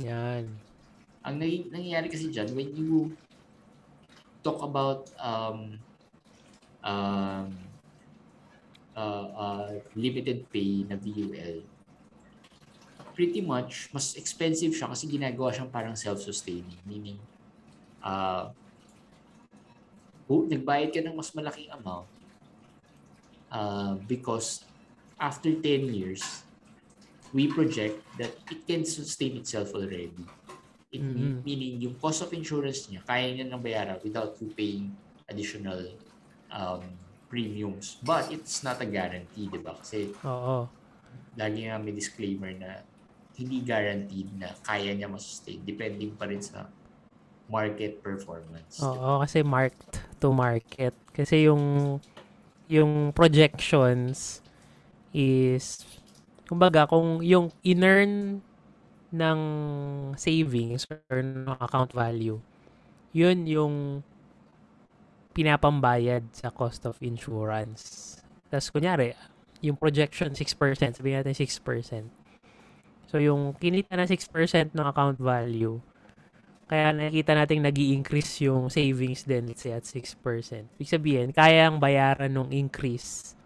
Yan. 0.02 0.50
Ang 1.22 1.36
nang- 1.38 1.70
nangyayari 1.70 2.10
kasi 2.10 2.34
dyan, 2.34 2.50
when 2.58 2.74
you 2.74 3.14
talk 4.42 4.66
about 4.66 5.14
um, 5.22 5.78
um, 6.82 7.48
uh, 8.98 9.28
uh, 9.38 9.72
limited 9.94 10.50
pay 10.50 10.82
na 10.90 10.98
VUL, 10.98 11.62
pretty 13.14 13.46
much, 13.46 13.94
mas 13.94 14.18
expensive 14.18 14.74
siya 14.74 14.90
kasi 14.90 15.06
ginagawa 15.06 15.54
siyang 15.54 15.70
parang 15.70 15.94
self-sustaining. 15.94 16.82
Meaning, 16.90 17.22
uh, 18.02 18.50
oh, 20.26 20.50
nagbayad 20.50 20.90
ka 20.90 21.06
ng 21.06 21.14
mas 21.14 21.30
malaking 21.38 21.70
amount 21.70 22.10
uh, 23.54 23.94
because 24.10 24.66
after 25.24 25.56
10 25.56 25.96
years, 25.96 26.44
we 27.32 27.48
project 27.48 28.04
that 28.20 28.36
it 28.52 28.68
can 28.68 28.84
sustain 28.84 29.40
itself 29.40 29.72
already. 29.72 30.28
It 30.92 31.02
Mhm. 31.02 31.42
meaning 31.42 31.82
yung 31.82 31.96
cost 31.98 32.22
of 32.22 32.30
insurance 32.36 32.86
niya, 32.92 33.02
kaya 33.08 33.34
niya 33.34 33.48
nang 33.50 33.64
bayaran 33.64 33.98
without 34.04 34.36
you 34.38 34.52
paying 34.54 34.94
additional 35.32 35.80
um, 36.54 36.84
premiums. 37.32 37.98
But 38.06 38.30
it's 38.30 38.62
not 38.62 38.78
a 38.84 38.86
guarantee, 38.86 39.50
di 39.50 39.58
ba? 39.58 39.74
Kasi 39.74 40.14
Oo. 40.22 40.70
lagi 41.34 41.66
nga 41.66 41.82
may 41.82 41.96
disclaimer 41.96 42.54
na 42.54 42.86
hindi 43.34 43.66
guaranteed 43.66 44.30
na 44.38 44.54
kaya 44.62 44.94
niya 44.94 45.10
masustain. 45.10 45.66
Depending 45.66 46.14
pa 46.14 46.30
rin 46.30 46.46
sa 46.46 46.70
market 47.50 48.06
performance. 48.06 48.78
Oo, 48.86 49.26
kasi 49.26 49.42
marked 49.42 49.98
to 50.22 50.30
market. 50.30 50.94
Kasi 51.10 51.50
yung 51.50 51.98
yung 52.70 53.10
projections 53.18 54.43
is 55.14 55.86
kumbaga 56.50 56.90
kung 56.90 57.22
yung 57.24 57.54
in-earn 57.64 58.42
ng 59.14 59.40
savings 60.18 60.90
or 60.90 61.22
ng 61.22 61.54
account 61.62 61.94
value, 61.94 62.42
yun 63.14 63.46
yung 63.46 64.02
pinapambayad 65.38 66.26
sa 66.34 66.50
cost 66.50 66.86
of 66.90 66.98
insurance. 67.02 68.18
Tapos 68.50 68.70
kunyari, 68.74 69.14
yung 69.62 69.78
projection 69.78 70.34
6%, 70.34 70.98
sabihin 70.98 71.22
natin 71.22 71.38
6%. 71.38 72.10
So 73.10 73.22
yung 73.22 73.54
kinita 73.58 73.94
na 73.94 74.10
6% 74.10 74.74
ng 74.74 74.86
account 74.90 75.22
value, 75.22 75.78
kaya 76.66 76.90
nakikita 76.90 77.38
natin 77.38 77.62
nag 77.62 77.78
increase 77.78 78.42
yung 78.50 78.74
savings 78.74 79.30
din, 79.30 79.46
let's 79.46 79.62
say 79.62 79.78
at 79.78 79.86
6%. 79.86 80.18
Ibig 80.78 80.90
sabihin, 80.90 81.30
kayang 81.30 81.78
bayaran 81.78 82.34
ng 82.34 82.50
increase 82.50 83.38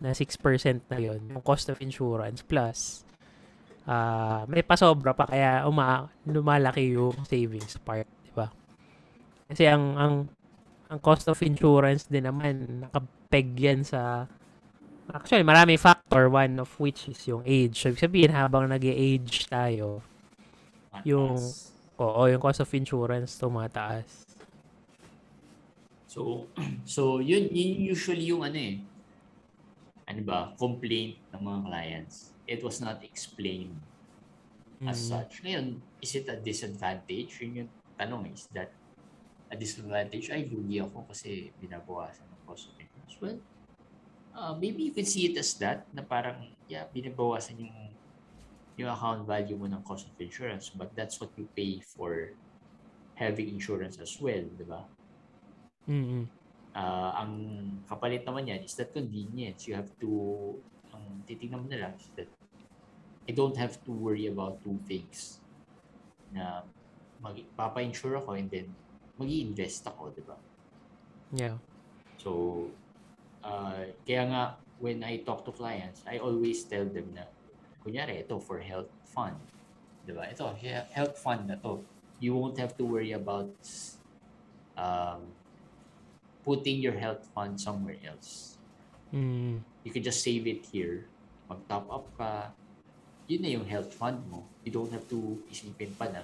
na 0.00 0.16
6% 0.16 0.88
na 0.88 0.98
yon 0.98 1.20
yung 1.28 1.44
cost 1.44 1.68
of 1.68 1.80
insurance 1.84 2.40
plus 2.40 3.04
ah 3.88 4.44
may 4.48 4.60
pasobra 4.64 5.16
pa 5.16 5.24
kaya 5.28 5.64
uma 5.68 6.08
lumalaki 6.28 6.96
yung 6.96 7.16
savings 7.24 7.80
part, 7.80 8.08
di 8.24 8.32
ba? 8.32 8.48
Kasi 9.48 9.68
ang 9.68 9.96
ang 9.96 10.14
ang 10.90 10.98
cost 10.98 11.30
of 11.30 11.38
insurance 11.46 12.10
din 12.10 12.26
naman 12.26 12.82
nakapeg 12.82 13.54
yan 13.56 13.80
sa 13.86 14.26
actually 15.10 15.42
marami 15.42 15.74
factor 15.78 16.30
one 16.30 16.58
of 16.58 16.70
which 16.78 17.10
is 17.10 17.18
yung 17.26 17.42
age. 17.46 17.78
So, 17.78 17.90
ibig 17.90 18.02
sabihin 18.02 18.32
habang 18.34 18.70
nag-age 18.70 19.50
tayo, 19.50 20.02
yung- 21.02 21.38
oo, 21.98 22.20
yung 22.30 22.42
cost 22.42 22.62
of 22.62 22.70
insurance 22.74 23.38
tumataas. 23.38 24.06
So, 26.10 26.46
so 26.86 27.18
yun, 27.22 27.50
yun 27.50 27.94
usually 27.94 28.30
yung 28.30 28.42
ano 28.42 28.58
eh, 28.58 28.82
ano 30.10 30.20
ba, 30.26 30.38
complaint 30.58 31.22
ng 31.30 31.42
mga 31.46 31.60
clients. 31.70 32.34
It 32.50 32.66
was 32.66 32.82
not 32.82 32.98
explained 33.06 33.78
as 34.82 34.98
Mm. 35.06 35.08
such. 35.14 35.32
Ngayon, 35.46 35.66
is 36.02 36.12
it 36.18 36.26
a 36.26 36.34
disadvantage? 36.42 37.38
Yun 37.38 37.62
yung 37.62 37.70
tanong 37.94 38.34
is 38.34 38.50
that 38.50 38.74
a 39.46 39.54
disadvantage? 39.54 40.26
Ay, 40.34 40.50
lugi 40.50 40.82
ako 40.82 41.06
kasi 41.06 41.54
binabawasan 41.62 42.26
ng 42.26 42.42
cost 42.42 42.66
of 42.66 42.74
insurance. 42.82 43.14
Well, 43.22 43.38
uh, 44.34 44.54
maybe 44.58 44.90
you 44.90 44.94
can 44.96 45.06
see 45.06 45.30
it 45.30 45.38
as 45.38 45.54
that, 45.62 45.86
na 45.94 46.02
parang, 46.02 46.58
yeah, 46.66 46.90
binabawasan 46.90 47.62
yung 47.62 47.74
yung 48.80 48.88
account 48.88 49.28
value 49.28 49.60
mo 49.60 49.68
ng 49.68 49.84
cost 49.84 50.08
of 50.08 50.16
insurance, 50.16 50.72
but 50.72 50.88
that's 50.96 51.20
what 51.20 51.30
you 51.36 51.44
pay 51.52 51.84
for 51.84 52.32
having 53.20 53.52
insurance 53.52 54.00
as 54.00 54.16
well, 54.16 54.40
di 54.40 54.64
ba? 54.64 54.88
Mm. 55.84 56.24
Ah, 56.70 57.26
ang 57.26 57.34
kapalit 57.90 58.22
naman 58.22 58.46
yan 58.46 58.62
is 58.62 58.78
that 58.78 58.94
convenience. 58.94 59.66
You 59.66 59.74
have 59.74 59.90
to, 59.98 60.10
ang 60.94 61.26
titignan 61.26 61.62
mo 61.62 61.66
na 61.66 61.88
lang 61.88 61.94
is 61.98 62.06
that 62.14 62.30
I 63.26 63.34
don't 63.34 63.58
have 63.58 63.78
to 63.86 63.90
worry 63.90 64.30
about 64.30 64.62
two 64.62 64.78
things 64.86 65.42
na 66.30 66.62
mag, 67.18 67.42
papa-insure 67.58 68.22
ako 68.22 68.38
and 68.38 68.46
then 68.50 68.70
mag 69.18 69.30
invest 69.30 69.82
ako, 69.86 70.14
di 70.14 70.22
ba? 70.22 70.38
Yeah. 71.34 71.56
So, 72.22 72.70
uh, 73.42 73.90
kaya 74.06 74.22
nga, 74.30 74.42
when 74.78 75.02
I 75.02 75.22
talk 75.26 75.44
to 75.46 75.52
clients, 75.52 76.02
I 76.06 76.18
always 76.22 76.64
tell 76.64 76.86
them 76.86 77.12
na, 77.14 77.26
kunyari, 77.82 78.22
ito 78.22 78.38
for 78.38 78.62
health 78.62 78.90
fund. 79.10 79.36
Di 80.06 80.14
ba? 80.14 80.26
Ito, 80.30 80.54
he- 80.56 80.86
health 80.94 81.18
fund 81.18 81.50
na 81.50 81.58
to. 81.60 81.82
You 82.22 82.34
won't 82.36 82.58
have 82.62 82.76
to 82.78 82.84
worry 82.84 83.12
about 83.12 83.52
um, 84.76 85.34
putting 86.42 86.80
your 86.80 86.96
health 86.96 87.26
fund 87.32 87.60
somewhere 87.60 87.98
else. 88.02 88.56
Mm. 89.12 89.60
You 89.84 89.90
can 89.90 90.02
just 90.02 90.22
save 90.22 90.46
it 90.46 90.64
here. 90.70 91.04
Mag-top 91.48 91.86
up 91.90 92.06
ka. 92.14 92.54
Yun 93.26 93.40
na 93.42 93.50
yung 93.50 93.66
health 93.66 93.92
fund 93.94 94.18
mo. 94.26 94.46
You 94.62 94.70
don't 94.70 94.90
have 94.90 95.06
to 95.10 95.38
isipin 95.48 95.94
pa 95.94 96.06
na, 96.08 96.22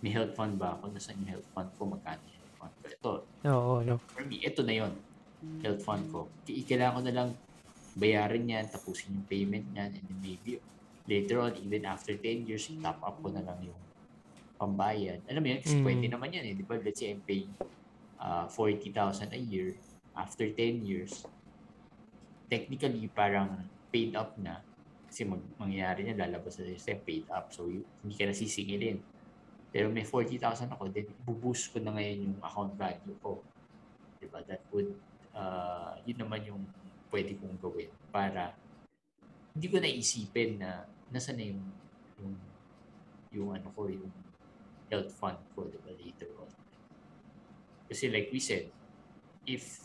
may 0.00 0.10
health 0.10 0.34
fund 0.34 0.56
ba 0.56 0.74
ako? 0.78 0.90
Nasaan 0.90 1.18
yung 1.22 1.38
health 1.38 1.48
fund 1.52 1.68
ko? 1.76 1.82
Magkano 1.86 2.20
yung 2.24 2.38
health 2.40 2.56
fund 2.58 2.72
ko? 2.74 2.84
Ito, 2.88 3.12
Oo, 3.46 3.72
no. 3.84 3.94
for 4.10 4.24
me, 4.24 4.40
ito 4.40 4.60
na 4.62 4.74
yon 4.74 4.92
health 5.62 5.82
fund 5.82 6.04
ko. 6.08 6.28
Kailangan 6.46 6.94
ko 6.96 7.02
na 7.04 7.14
lang 7.14 7.28
bayaran 7.94 8.44
yan, 8.46 8.64
tapusin 8.70 9.12
yung 9.12 9.26
payment 9.26 9.66
niyan, 9.74 9.90
and 9.92 10.04
then 10.06 10.18
maybe 10.22 10.60
later 11.10 11.42
on, 11.42 11.52
even 11.58 11.82
after 11.84 12.14
10 12.14 12.46
years, 12.46 12.70
top 12.78 13.02
up 13.02 13.18
ko 13.18 13.28
na 13.34 13.42
lang 13.42 13.58
yung 13.66 13.80
pambayad. 14.54 15.18
Alam 15.26 15.40
mo 15.42 15.48
yan, 15.50 15.60
kasi 15.64 15.74
Mm. 15.80 15.84
pwede 15.84 16.06
naman 16.06 16.28
yan 16.30 16.44
eh. 16.46 16.54
Di 16.54 16.62
ba? 16.62 16.76
Let's 16.78 17.00
say 17.00 17.10
I'm 17.10 17.22
paying 17.24 17.50
uh, 18.20 18.46
40,000 18.46 19.32
a 19.32 19.40
year 19.40 19.74
after 20.14 20.44
10 20.44 20.84
years. 20.84 21.24
Technically, 22.52 23.08
parang 23.08 23.66
paid 23.88 24.14
up 24.14 24.36
na. 24.36 24.60
Kasi 25.10 25.26
mag 25.26 25.42
mangyayari 25.58 26.06
niya, 26.06 26.28
lalabas 26.28 26.60
na 26.60 26.70
sa 26.78 26.94
paid 26.94 27.26
up. 27.32 27.50
So, 27.50 27.66
y- 27.66 27.82
hindi 28.04 28.14
ka 28.14 28.30
na 28.30 28.36
sisingilin. 28.36 29.00
Pero 29.70 29.86
may 29.90 30.06
40,000 30.06 30.70
ako, 30.70 30.90
then 30.90 31.06
buboost 31.22 31.70
ko 31.70 31.78
na 31.78 31.94
ngayon 31.94 32.30
yung 32.30 32.36
account 32.42 32.74
value 32.74 33.16
ko. 33.22 33.38
Diba? 34.18 34.42
That 34.44 34.62
would, 34.74 34.90
uh, 35.32 35.94
yun 36.04 36.18
naman 36.18 36.42
yung 36.46 36.62
pwede 37.10 37.34
kong 37.38 37.58
gawin 37.58 37.90
para 38.14 38.54
hindi 39.54 39.66
ko 39.66 39.82
naisipin 39.82 40.62
na 40.62 40.86
nasa 41.10 41.34
na 41.34 41.42
yung, 41.42 41.62
yung, 42.22 42.34
yung 43.34 43.48
ano 43.54 43.66
ko, 43.74 43.90
yung 43.90 44.10
health 44.90 45.10
fund 45.14 45.38
ko 45.54 45.66
diba, 45.70 45.90
later. 45.94 46.30
Kasi 47.90 48.06
like 48.06 48.30
we 48.30 48.38
said, 48.38 48.70
if 49.42 49.82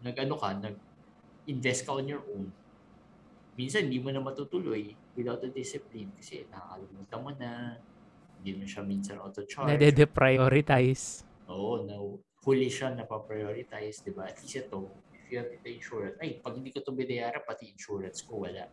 nag-ano 0.00 0.40
ka, 0.40 0.56
nag-invest 0.56 1.84
ka 1.84 2.00
on 2.00 2.08
your 2.08 2.24
own, 2.32 2.48
minsan 3.60 3.92
hindi 3.92 4.00
mo 4.00 4.08
na 4.08 4.24
matutuloy 4.24 4.96
without 5.12 5.44
a 5.44 5.52
discipline 5.52 6.08
kasi 6.16 6.48
nakakalimutan 6.48 7.20
mo 7.20 7.30
na, 7.36 7.76
hindi 8.40 8.56
mo 8.56 8.64
siya 8.64 8.82
minsan 8.82 9.20
auto-charge. 9.20 9.68
Nade-deprioritize. 9.68 11.28
Oo, 11.52 11.84
na 11.84 12.00
huli 12.42 12.72
siya 12.72 12.96
na 12.96 13.04
pa-prioritize, 13.04 14.00
di 14.02 14.10
ba? 14.16 14.32
At 14.32 14.40
least 14.40 14.56
ito, 14.56 14.88
if 15.12 15.28
you 15.28 15.44
have 15.44 15.52
the 15.52 15.70
insurance, 15.70 16.16
ay, 16.24 16.40
pag 16.40 16.56
hindi 16.56 16.72
ko 16.72 16.80
ito 16.80 16.90
binayaran, 16.96 17.44
pati 17.44 17.68
insurance 17.68 18.24
ko, 18.24 18.48
wala. 18.48 18.66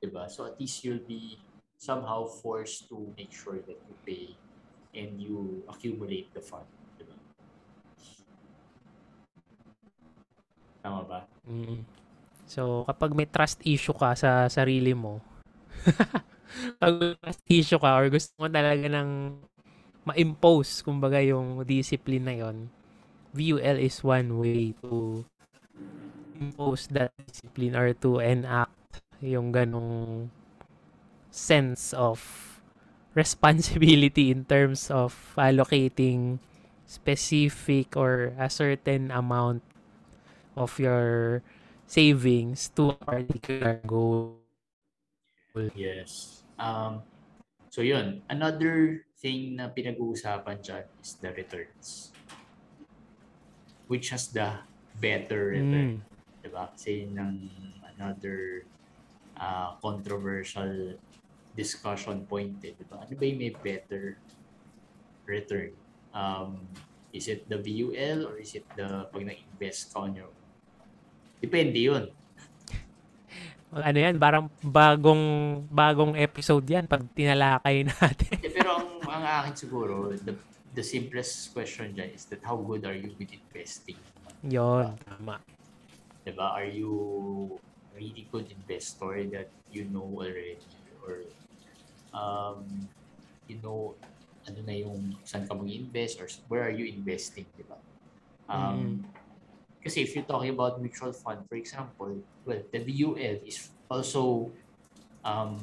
Di 0.00 0.08
ba? 0.08 0.26
So 0.32 0.48
at 0.48 0.56
least 0.56 0.80
you'll 0.82 1.04
be 1.04 1.36
somehow 1.76 2.26
forced 2.26 2.88
to 2.90 3.12
make 3.14 3.30
sure 3.30 3.60
that 3.68 3.78
you 3.86 3.94
pay 4.02 4.34
and 4.94 5.20
you 5.20 5.64
accumulate 5.68 6.32
the 6.32 6.42
fund. 6.42 6.66
Di 6.96 7.04
ba? 7.04 7.16
Tama 10.84 11.00
ba? 11.04 11.20
Mm. 11.48 11.84
So, 12.48 12.88
kapag 12.88 13.12
may 13.12 13.28
trust 13.28 13.60
issue 13.64 13.92
ka 13.92 14.16
sa 14.16 14.48
sarili 14.48 14.96
mo, 14.96 15.20
pag 16.80 16.92
may 16.96 17.12
trust 17.20 17.44
issue 17.48 17.80
ka 17.80 18.00
or 18.00 18.08
gusto 18.08 18.32
mo 18.40 18.48
talaga 18.48 18.88
ng 18.88 19.36
ma-impose, 20.08 20.80
kumbaga 20.80 21.20
yung 21.20 21.60
discipline 21.68 22.24
na 22.24 22.36
yon, 22.40 22.72
VUL 23.36 23.76
is 23.76 24.00
one 24.00 24.40
way 24.40 24.72
to 24.80 25.20
impose 26.40 26.88
that 26.88 27.12
discipline 27.28 27.76
or 27.76 27.92
to 27.92 28.24
enact 28.24 28.72
yung 29.20 29.52
ganong 29.52 30.32
sense 31.28 31.92
of 31.92 32.18
responsibility 33.14 34.30
in 34.30 34.44
terms 34.44 34.90
of 34.90 35.14
allocating 35.36 36.38
specific 36.86 37.96
or 37.96 38.32
a 38.38 38.48
certain 38.48 39.10
amount 39.10 39.62
of 40.56 40.78
your 40.80 41.42
savings 41.86 42.68
to 42.76 42.90
a 42.90 42.96
particular 42.96 43.80
goal. 43.86 44.40
Yes. 45.74 46.42
Um, 46.58 47.02
so 47.70 47.80
yun, 47.82 48.22
another 48.28 49.04
thing 49.18 49.56
na 49.56 49.68
pinag-uusapan 49.68 50.62
dyan 50.62 50.84
is 51.02 51.18
the 51.18 51.30
returns. 51.32 52.12
Which 53.88 54.10
has 54.10 54.28
the 54.28 54.64
better 55.00 55.56
return. 55.56 56.04
Mm. 56.04 56.44
Diba? 56.44 56.70
Kasi 56.72 57.08
ng 57.08 57.48
another 57.96 58.62
uh, 59.40 59.74
controversial 59.80 60.94
discussion 61.58 62.22
point 62.22 62.54
eh, 62.62 62.70
diba? 62.78 63.02
Ano 63.02 63.10
ba 63.18 63.24
yung 63.26 63.40
may 63.42 63.50
better 63.50 64.14
return? 65.26 65.74
Um, 66.14 66.62
is 67.10 67.26
it 67.26 67.50
the 67.50 67.58
VUL 67.58 68.30
or 68.30 68.38
is 68.38 68.54
it 68.54 68.62
the 68.78 69.10
pag 69.10 69.26
na-invest 69.26 69.90
ka 69.90 70.06
on 70.06 70.14
your 70.14 70.30
own? 70.30 70.38
Depende 71.42 71.82
yun. 71.82 72.06
Ano 73.68 74.00
yan, 74.00 74.16
parang 74.16 74.48
bagong 74.64 75.60
bagong 75.68 76.16
episode 76.16 76.64
yan 76.64 76.88
pag 76.88 77.04
tinalakay 77.12 77.84
natin. 77.92 78.40
Eh, 78.40 78.48
pero 78.48 78.80
ang, 78.80 78.88
ang 79.04 79.20
akin 79.20 79.52
siguro, 79.52 80.08
the, 80.24 80.32
the 80.72 80.80
simplest 80.80 81.52
question 81.52 81.92
dyan 81.92 82.08
is 82.16 82.24
that 82.32 82.40
how 82.40 82.56
good 82.56 82.88
are 82.88 82.96
you 82.96 83.12
with 83.20 83.28
investing? 83.28 84.00
Yon, 84.40 84.96
tama. 85.04 85.36
Diba? 86.24 86.48
Are 86.48 86.64
you 86.64 87.60
really 87.92 88.24
good 88.32 88.48
investor 88.48 89.20
that 89.36 89.52
you 89.68 89.84
know 89.92 90.16
already? 90.16 90.56
Or 91.04 91.28
um, 92.14 92.64
you 93.48 93.58
know 93.60 93.94
ano 94.48 94.60
na 94.64 94.74
yung 94.74 95.16
saan 95.28 95.44
ka 95.44 95.52
mag-invest 95.52 96.20
or 96.24 96.28
where 96.48 96.64
are 96.64 96.72
you 96.72 96.88
investing, 96.88 97.44
diba? 97.52 97.76
Um, 98.48 99.04
Kasi 99.78 100.02
if 100.02 100.12
you're 100.12 100.26
talking 100.26 100.52
about 100.52 100.82
mutual 100.82 101.14
fund, 101.14 101.46
for 101.46 101.54
example, 101.54 102.10
well, 102.44 102.62
the 102.72 102.80
VUL 102.82 103.40
is 103.46 103.70
also 103.86 104.50
um, 105.22 105.56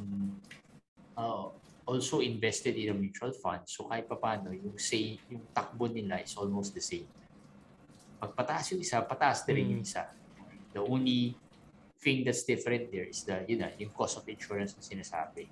uh, 1.18 1.52
also 1.86 2.20
invested 2.24 2.74
in 2.80 2.90
a 2.90 2.96
mutual 2.96 3.36
fund. 3.36 3.68
So 3.68 3.86
kahit 3.86 4.08
pa 4.08 4.18
paano, 4.18 4.56
yung 4.56 4.80
say, 4.80 5.20
yung 5.30 5.44
takbo 5.52 5.92
nila 5.92 6.24
is 6.24 6.34
almost 6.40 6.74
the 6.74 6.82
same. 6.82 7.06
Pag 8.18 8.34
pataas 8.34 8.72
yung 8.74 8.82
isa, 8.82 9.04
pataas 9.04 9.46
na 9.46 9.52
rin 9.54 9.78
yung 9.78 9.84
isa. 9.84 10.08
The 10.74 10.82
only 10.82 11.36
thing 12.02 12.26
that's 12.26 12.42
different 12.48 12.90
there 12.90 13.06
is 13.06 13.22
the, 13.28 13.46
yun 13.46 13.68
na, 13.68 13.70
yung 13.78 13.94
cost 13.94 14.18
of 14.18 14.26
insurance 14.26 14.74
na 14.74 14.82
sinasabi. 14.82 15.46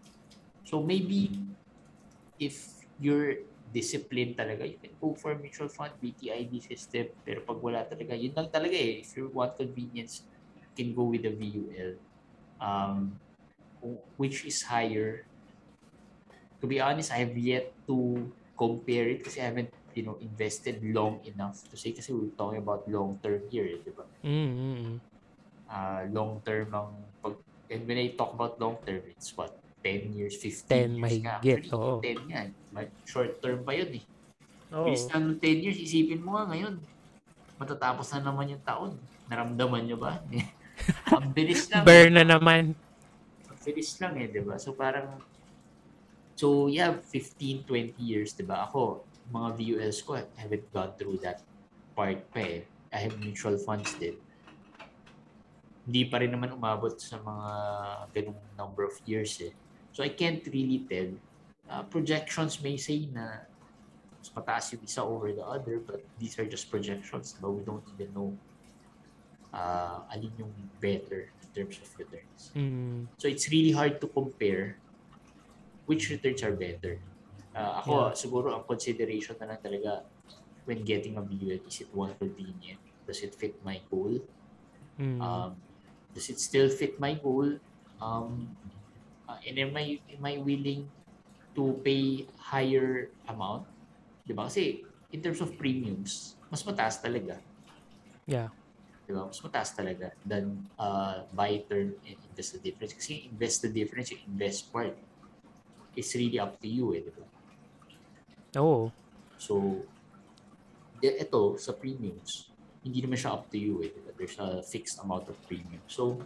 So 0.63 0.81
maybe 0.81 1.31
if 2.39 2.85
you're 2.99 3.43
discipline 3.73 4.37
talaga, 4.37 4.69
you 4.69 4.77
can 4.77 4.93
go 5.01 5.17
for 5.17 5.33
mutual 5.33 5.67
fund, 5.67 5.97
BTID 5.97 6.61
system. 6.61 7.09
Pero 7.25 7.41
pag 7.41 7.57
wala 7.57 7.81
talaga, 7.89 8.13
yun 8.13 8.31
lang 8.37 8.53
talaga 8.53 8.77
eh. 8.77 9.01
If 9.01 9.17
you 9.17 9.33
want 9.33 9.57
convenience, 9.57 10.21
you 10.53 10.69
can 10.77 10.89
go 10.93 11.09
with 11.09 11.25
the 11.25 11.33
VUL. 11.33 11.97
Um, 12.61 13.17
which 14.15 14.45
is 14.45 14.61
higher. 14.63 15.25
To 16.61 16.65
be 16.69 16.79
honest, 16.79 17.11
I 17.11 17.25
have 17.27 17.35
yet 17.35 17.73
to 17.89 18.29
compare 18.55 19.09
it 19.09 19.25
kasi 19.25 19.41
I 19.41 19.51
haven't 19.51 19.73
you 19.93 20.03
know, 20.03 20.17
invested 20.21 20.81
long 20.81 21.21
enough 21.25 21.61
to 21.69 21.75
say 21.77 21.91
kasi 21.91 22.13
we're 22.13 22.33
talking 22.37 22.61
about 22.61 22.87
long 22.89 23.19
term 23.21 23.41
here, 23.49 23.65
eh, 23.65 23.79
di 23.81 23.91
ba? 23.93 24.05
Mm-hmm. 24.25 24.97
Uh, 25.69 26.01
long 26.13 26.41
term 26.45 26.69
ang 26.73 26.89
pag 27.21 27.35
and 27.73 27.81
when 27.89 27.97
I 27.97 28.13
talk 28.13 28.33
about 28.33 28.61
long 28.61 28.77
term, 28.85 29.01
it's 29.09 29.33
what 29.33 29.53
10 29.83 30.15
years, 30.15 30.35
15 30.39 30.63
10 30.71 30.79
years 30.79 31.03
mahigit, 31.03 31.59
Actually, 31.67 31.75
oo. 31.75 31.99
10 31.99 32.31
nga. 32.31 32.41
Short 33.03 33.43
term 33.43 33.59
pa 33.67 33.75
yun 33.75 33.99
eh. 33.99 34.03
Oo. 34.73 34.89
Lang 34.89 35.23
ng 35.35 35.37
10 35.37 35.63
years, 35.69 35.77
isipin 35.77 36.23
mo 36.23 36.39
nga 36.39 36.49
ngayon. 36.49 36.79
Matatapos 37.59 38.09
na 38.15 38.31
naman 38.31 38.55
yung 38.55 38.63
taon. 38.63 38.97
Naramdaman 39.27 39.85
nyo 39.85 39.97
ba? 39.99 40.23
Ang 41.13 41.35
bilis 41.35 41.69
lang. 41.69 41.85
Burn 41.85 42.15
na 42.15 42.25
naman. 42.25 42.73
Ang 43.45 43.59
bilis 43.61 43.93
lang 44.01 44.17
eh, 44.17 44.25
di 44.31 44.41
ba? 44.41 44.57
So 44.57 44.73
parang, 44.73 45.21
so 46.33 46.71
yeah, 46.71 46.95
15, 46.95 47.67
20 47.69 47.99
years, 48.01 48.33
di 48.33 48.41
ba? 48.41 48.65
Ako, 48.65 49.05
mga 49.29 49.49
VULs 49.55 49.99
ko, 50.01 50.17
I 50.17 50.25
haven't 50.35 50.65
gone 50.73 50.91
through 50.97 51.21
that 51.21 51.45
part 51.93 52.19
pa 52.33 52.41
eh. 52.41 52.65
I 52.89 52.97
have 53.09 53.15
mutual 53.21 53.57
funds 53.61 53.93
din. 54.01 54.17
Hindi 55.83 56.07
pa 56.07 56.23
rin 56.23 56.31
naman 56.31 56.55
umabot 56.55 56.95
sa 56.95 57.19
mga 57.19 57.47
ganung 58.15 58.39
number 58.55 58.87
of 58.87 58.95
years 59.05 59.37
eh. 59.43 59.53
So 59.93 60.03
I 60.03 60.09
can't 60.09 60.41
really 60.49 60.81
tell. 60.89 61.09
Uh, 61.69 61.83
projections 61.87 62.59
may 62.59 62.75
say 62.75 63.07
na 63.13 63.45
mas 64.19 64.29
mataas 64.33 64.73
yung 64.73 64.83
isa 64.83 65.05
over 65.05 65.31
the 65.31 65.45
other, 65.45 65.79
but 65.79 66.01
these 66.17 66.35
are 66.41 66.47
just 66.49 66.67
projections, 66.67 67.37
but 67.39 67.53
we 67.53 67.61
don't 67.63 67.85
even 67.95 68.09
know 68.11 68.33
uh, 69.53 70.01
alin 70.11 70.33
yung 70.35 70.53
better 70.81 71.29
in 71.29 71.47
terms 71.53 71.77
of 71.77 71.87
returns. 71.95 72.51
Mm. 72.57 73.07
So 73.21 73.29
it's 73.29 73.47
really 73.53 73.71
hard 73.71 74.01
to 74.01 74.07
compare 74.09 74.81
which 75.85 76.09
returns 76.09 76.41
are 76.41 76.57
better. 76.57 76.97
Uh, 77.53 77.83
ako, 77.83 77.91
Yeah. 77.93 78.17
siguro 78.17 78.47
ang 78.49 78.65
consideration 78.65 79.37
na 79.37 79.53
lang 79.53 79.59
talaga 79.61 80.01
when 80.65 80.81
getting 80.81 81.19
a 81.19 81.23
VUL, 81.23 81.61
is 81.69 81.85
it 81.85 81.89
one 81.93 82.15
convenient? 82.17 82.81
Does 83.05 83.21
it 83.21 83.35
fit 83.35 83.59
my 83.61 83.77
goal? 83.91 84.17
Mm. 84.97 85.19
Um, 85.21 85.59
does 86.15 86.31
it 86.31 86.39
still 86.39 86.71
fit 86.71 86.97
my 86.97 87.13
goal? 87.19 87.59
Um, 88.01 88.55
uh, 89.33 89.41
and 89.41 89.57
am 89.57 89.73
I, 89.73 89.97
am 90.13 90.21
I 90.21 90.37
willing 90.37 90.85
to 91.57 91.81
pay 91.81 92.29
higher 92.37 93.09
amount? 93.25 93.65
Diba? 94.29 94.45
Kasi 94.45 94.85
in 95.09 95.19
terms 95.21 95.41
of 95.41 95.57
premiums, 95.57 96.37
mas 96.53 96.61
mataas 96.61 97.01
talaga. 97.01 97.41
yeah. 98.29 98.53
Diba? 99.03 99.27
Mas 99.27 99.41
mataas 99.41 99.73
talaga 99.73 100.13
than 100.23 100.63
uh, 100.77 101.25
buy 101.33 101.59
term 101.65 101.97
and 102.05 102.17
invest 102.29 102.55
the 102.55 102.61
difference. 102.61 102.93
Kasi 102.93 103.27
invest 103.27 103.65
the 103.65 103.71
difference, 103.73 104.13
yung 104.13 104.23
invest 104.29 104.71
part, 104.71 104.95
is 105.93 106.09
really 106.15 106.39
up 106.39 106.57
to 106.61 106.69
you 106.69 106.93
eh. 106.93 107.01
Diba? 107.03 107.25
Oo. 108.61 108.89
So, 109.37 109.83
de- 111.01 111.19
ito, 111.19 111.57
sa 111.59 111.75
premiums, 111.75 112.53
hindi 112.83 113.03
naman 113.03 113.19
siya 113.19 113.35
up 113.35 113.51
to 113.51 113.57
you 113.59 113.83
eh. 113.83 113.91
Diba? 113.91 114.11
There's 114.15 114.37
a 114.39 114.63
fixed 114.63 114.97
amount 115.03 115.27
of 115.27 115.35
premium. 115.45 115.83
So, 115.85 116.23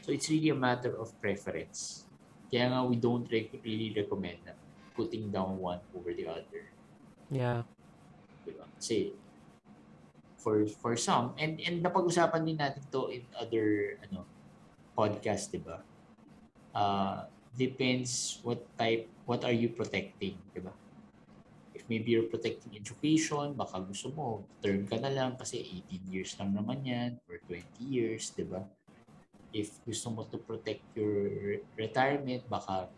so 0.00 0.10
it's 0.10 0.32
really 0.32 0.50
a 0.50 0.58
matter 0.58 0.96
of 0.96 1.12
preference. 1.20 2.08
Kaya 2.52 2.68
nga 2.68 2.84
we 2.84 3.00
don't 3.00 3.24
re- 3.32 3.48
really 3.64 3.96
recommend 3.96 4.36
na 4.44 4.52
putting 4.92 5.32
down 5.32 5.56
one 5.56 5.80
over 5.96 6.12
the 6.12 6.28
other. 6.28 6.68
Yeah. 7.32 7.64
Diba? 8.44 8.68
Kasi, 8.76 9.16
for 10.36 10.68
for 10.68 10.92
some, 11.00 11.32
and, 11.40 11.56
and 11.64 11.80
napag-usapan 11.80 12.44
din 12.44 12.60
natin 12.60 12.84
to 12.92 13.08
in 13.08 13.24
other 13.40 13.96
ano 14.04 14.28
podcast, 14.92 15.48
di 15.48 15.64
ba? 15.64 15.80
Uh, 16.76 17.24
depends 17.56 18.44
what 18.44 18.60
type, 18.76 19.08
what 19.24 19.48
are 19.48 19.56
you 19.56 19.72
protecting, 19.72 20.36
di 20.52 20.60
ba? 20.60 20.76
If 21.72 21.88
maybe 21.88 22.12
you're 22.12 22.28
protecting 22.28 22.76
education, 22.76 23.56
baka 23.56 23.80
gusto 23.80 24.12
mo, 24.12 24.44
term 24.60 24.84
ka 24.84 25.00
na 25.00 25.08
lang 25.08 25.40
kasi 25.40 25.64
18 25.88 26.12
years 26.12 26.36
lang 26.36 26.52
naman 26.52 26.84
yan, 26.84 27.10
or 27.32 27.40
20 27.48 27.64
years, 27.80 28.28
di 28.36 28.44
ba? 28.44 28.60
If 29.52 29.84
gusto 29.84 30.08
mo 30.10 30.24
to 30.32 30.40
protect 30.40 30.82
your 30.96 31.60
retirement, 31.76 32.48
baka 32.48 32.88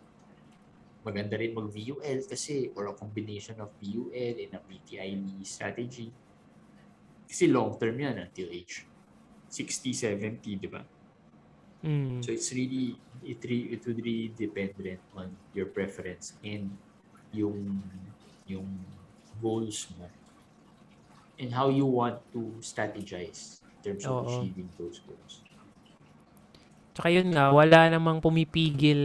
maganda 1.04 1.36
rin 1.36 1.52
mag-VUL 1.52 2.24
kasi 2.24 2.72
or 2.72 2.88
a 2.88 2.94
combination 2.96 3.60
of 3.60 3.74
VUL 3.76 4.34
and 4.40 4.52
a 4.56 4.60
PTIB 4.64 5.44
strategy. 5.44 6.08
Kasi 7.28 7.50
long 7.50 7.76
term 7.76 7.98
yan 7.98 8.16
until 8.22 8.48
age 8.48 8.86
60, 9.50 9.92
70, 9.92 10.62
di 10.62 10.68
ba? 10.70 10.82
Mm. 11.84 12.24
So 12.24 12.32
it's 12.32 12.48
really, 12.56 12.96
it, 13.20 13.44
re, 13.44 13.76
it 13.76 13.84
would 13.84 14.00
really 14.00 14.32
depend 14.32 14.72
on 15.12 15.36
your 15.52 15.68
preference 15.68 16.32
and 16.40 16.72
yung, 17.34 17.82
yung 18.48 18.66
goals 19.42 19.92
mo 19.98 20.08
and 21.38 21.52
how 21.52 21.68
you 21.68 21.86
want 21.86 22.18
to 22.32 22.54
strategize 22.60 23.60
in 23.84 23.92
terms 23.92 24.06
of 24.06 24.24
Oo. 24.24 24.26
achieving 24.26 24.70
those 24.78 25.02
goals. 25.04 25.42
Tsaka 26.94 27.10
yun 27.10 27.34
nga, 27.34 27.50
wala 27.50 27.90
namang 27.90 28.22
pumipigil 28.22 29.02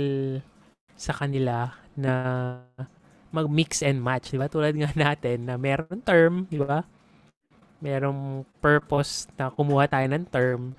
sa 0.93 1.11
kanila 1.11 1.73
na 1.97 2.13
mag-mix 3.33 3.81
and 3.81 3.97
match, 3.97 4.29
di 4.29 4.37
ba? 4.37 4.45
Tulad 4.45 4.77
nga 4.77 4.93
natin 4.93 5.49
na 5.49 5.57
meron 5.57 5.99
term, 6.05 6.45
di 6.49 6.61
ba? 6.61 6.85
Merong 7.81 8.45
purpose 8.61 9.25
na 9.35 9.49
kumuha 9.49 9.89
tayo 9.89 10.05
ng 10.05 10.25
term 10.29 10.77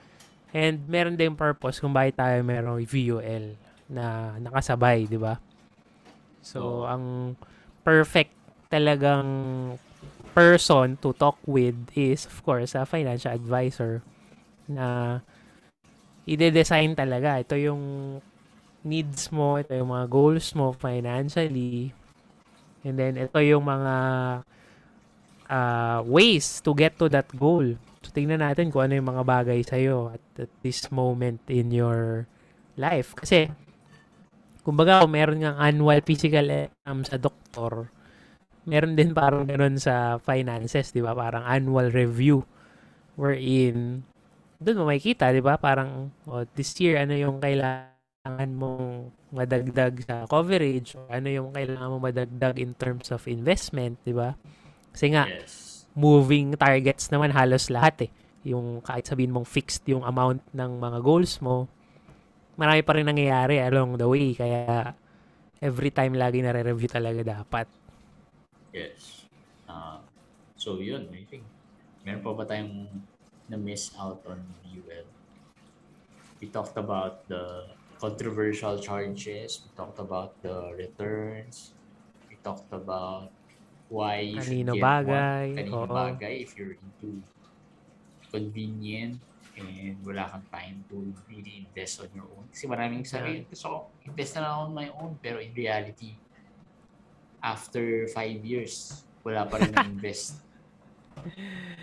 and 0.54 0.86
meron 0.86 1.18
din 1.18 1.34
purpose 1.34 1.78
kung 1.78 1.94
bakit 1.94 2.18
tayo 2.18 2.42
merong 2.42 2.82
VUL 2.86 3.58
na 3.90 4.34
nakasabay, 4.38 5.10
di 5.10 5.18
ba? 5.18 5.38
So, 6.42 6.86
ang 6.86 7.34
perfect 7.82 8.34
talagang 8.70 9.26
person 10.30 10.94
to 11.02 11.10
talk 11.18 11.38
with 11.42 11.74
is, 11.98 12.26
of 12.26 12.38
course, 12.46 12.78
a 12.78 12.86
financial 12.86 13.34
advisor 13.34 14.02
na 14.70 15.18
ide-design 16.30 16.94
talaga. 16.94 17.42
Ito 17.42 17.58
yung 17.58 17.82
needs 18.86 19.34
mo, 19.34 19.58
ito 19.58 19.74
yung 19.74 19.90
mga 19.90 20.06
goals 20.06 20.54
mo 20.54 20.70
financially. 20.70 21.90
And 22.86 22.94
then, 22.94 23.18
ito 23.18 23.36
yung 23.42 23.66
mga 23.66 23.94
uh, 25.50 25.98
ways 26.06 26.62
to 26.62 26.70
get 26.72 26.94
to 27.02 27.10
that 27.10 27.28
goal. 27.34 27.76
So, 28.00 28.14
tingnan 28.14 28.40
natin 28.40 28.70
kung 28.70 28.88
ano 28.88 28.96
yung 28.96 29.10
mga 29.10 29.24
bagay 29.26 29.60
sa'yo 29.66 30.14
at, 30.14 30.24
at 30.46 30.52
this 30.62 30.88
moment 30.88 31.42
in 31.50 31.74
your 31.74 32.24
life. 32.78 33.12
Kasi, 33.18 33.50
kumbaga, 34.64 35.04
kung 35.04 35.12
meron 35.12 35.44
nga 35.44 35.58
annual 35.60 36.00
physical 36.06 36.46
exam 36.48 37.04
sa 37.04 37.20
doktor, 37.20 37.92
meron 38.64 38.96
din 38.96 39.12
parang 39.12 39.44
ganun 39.44 39.76
sa 39.76 40.16
finances, 40.22 40.94
di 40.94 41.04
ba? 41.04 41.12
Parang 41.12 41.44
annual 41.44 41.92
review 41.92 42.40
wherein 43.20 44.08
doon 44.60 44.84
mo 44.84 44.92
makikita, 44.92 45.32
di 45.32 45.40
ba? 45.40 45.56
Parang 45.56 46.12
oh, 46.28 46.44
this 46.52 46.76
year, 46.78 47.00
ano 47.00 47.16
yung 47.16 47.40
kailangan 47.40 48.50
mong 48.52 49.08
madagdag 49.32 49.94
sa 50.04 50.28
coverage 50.28 50.98
ano 51.08 51.30
yung 51.30 51.54
kailangan 51.54 51.88
mong 51.88 52.04
madagdag 52.12 52.60
in 52.60 52.76
terms 52.76 53.08
of 53.08 53.24
investment, 53.24 53.96
di 54.04 54.12
ba? 54.12 54.36
Kasi 54.92 55.16
nga, 55.16 55.24
Yes. 55.26 55.88
moving 55.96 56.54
targets 56.54 57.08
naman 57.08 57.32
halos 57.32 57.72
lahat 57.72 58.06
eh. 58.06 58.10
Yung 58.46 58.84
kahit 58.84 59.08
sabihin 59.08 59.32
mong 59.32 59.48
fixed 59.48 59.84
yung 59.88 60.04
amount 60.04 60.44
ng 60.52 60.72
mga 60.76 60.98
goals 61.00 61.40
mo, 61.40 61.66
marami 62.60 62.84
pa 62.84 62.92
rin 62.96 63.08
nangyayari 63.08 63.64
along 63.64 63.96
the 63.96 64.06
way. 64.06 64.36
Kaya 64.36 64.92
every 65.60 65.92
time 65.92 66.16
lagi 66.16 66.44
nare-review 66.44 66.88
talaga 66.88 67.20
dapat. 67.24 67.66
Yes. 68.72 69.24
Uh, 69.68 70.00
so 70.56 70.78
yun, 70.80 71.08
I 71.12 71.24
think. 71.24 71.44
Meron 72.04 72.24
pa 72.24 72.32
ba 72.32 72.44
tayong 72.48 72.88
na-miss 73.50 73.90
out 73.98 74.22
on 74.24 74.40
UL? 74.70 75.06
We 76.40 76.48
talked 76.48 76.78
about 76.78 77.26
the 77.28 77.68
controversial 78.00 78.78
charges. 78.80 79.60
We 79.66 79.70
talked 79.76 79.98
about 79.98 80.40
the 80.40 80.72
returns. 80.72 81.76
We 82.30 82.38
talked 82.40 82.72
about 82.72 83.28
why 83.90 84.24
you 84.24 84.40
should 84.40 84.64
Kanino 84.64 84.74
get 84.78 84.82
bagay, 84.86 85.44
one. 85.50 85.58
Kanino 85.58 85.78
oo. 85.84 85.90
bagay 85.90 86.34
if 86.40 86.56
you're 86.56 86.78
into 86.78 87.20
convenient 88.30 89.18
and 89.58 89.98
wala 90.06 90.30
kang 90.30 90.46
time 90.48 90.76
to 90.88 91.12
really 91.28 91.66
invest 91.66 92.00
on 92.00 92.08
your 92.14 92.24
own. 92.24 92.46
Kasi 92.48 92.64
maraming 92.70 93.04
sabi, 93.04 93.44
gusto 93.50 93.66
ko, 93.68 93.78
invest 94.06 94.38
na 94.38 94.48
lang 94.48 94.56
on 94.64 94.70
my 94.72 94.88
own. 94.96 95.18
Pero 95.20 95.42
in 95.42 95.52
reality, 95.52 96.16
after 97.42 98.08
five 98.14 98.40
years, 98.40 99.04
wala 99.26 99.44
pa 99.44 99.60
rin 99.60 99.74
na-invest. 99.76 100.40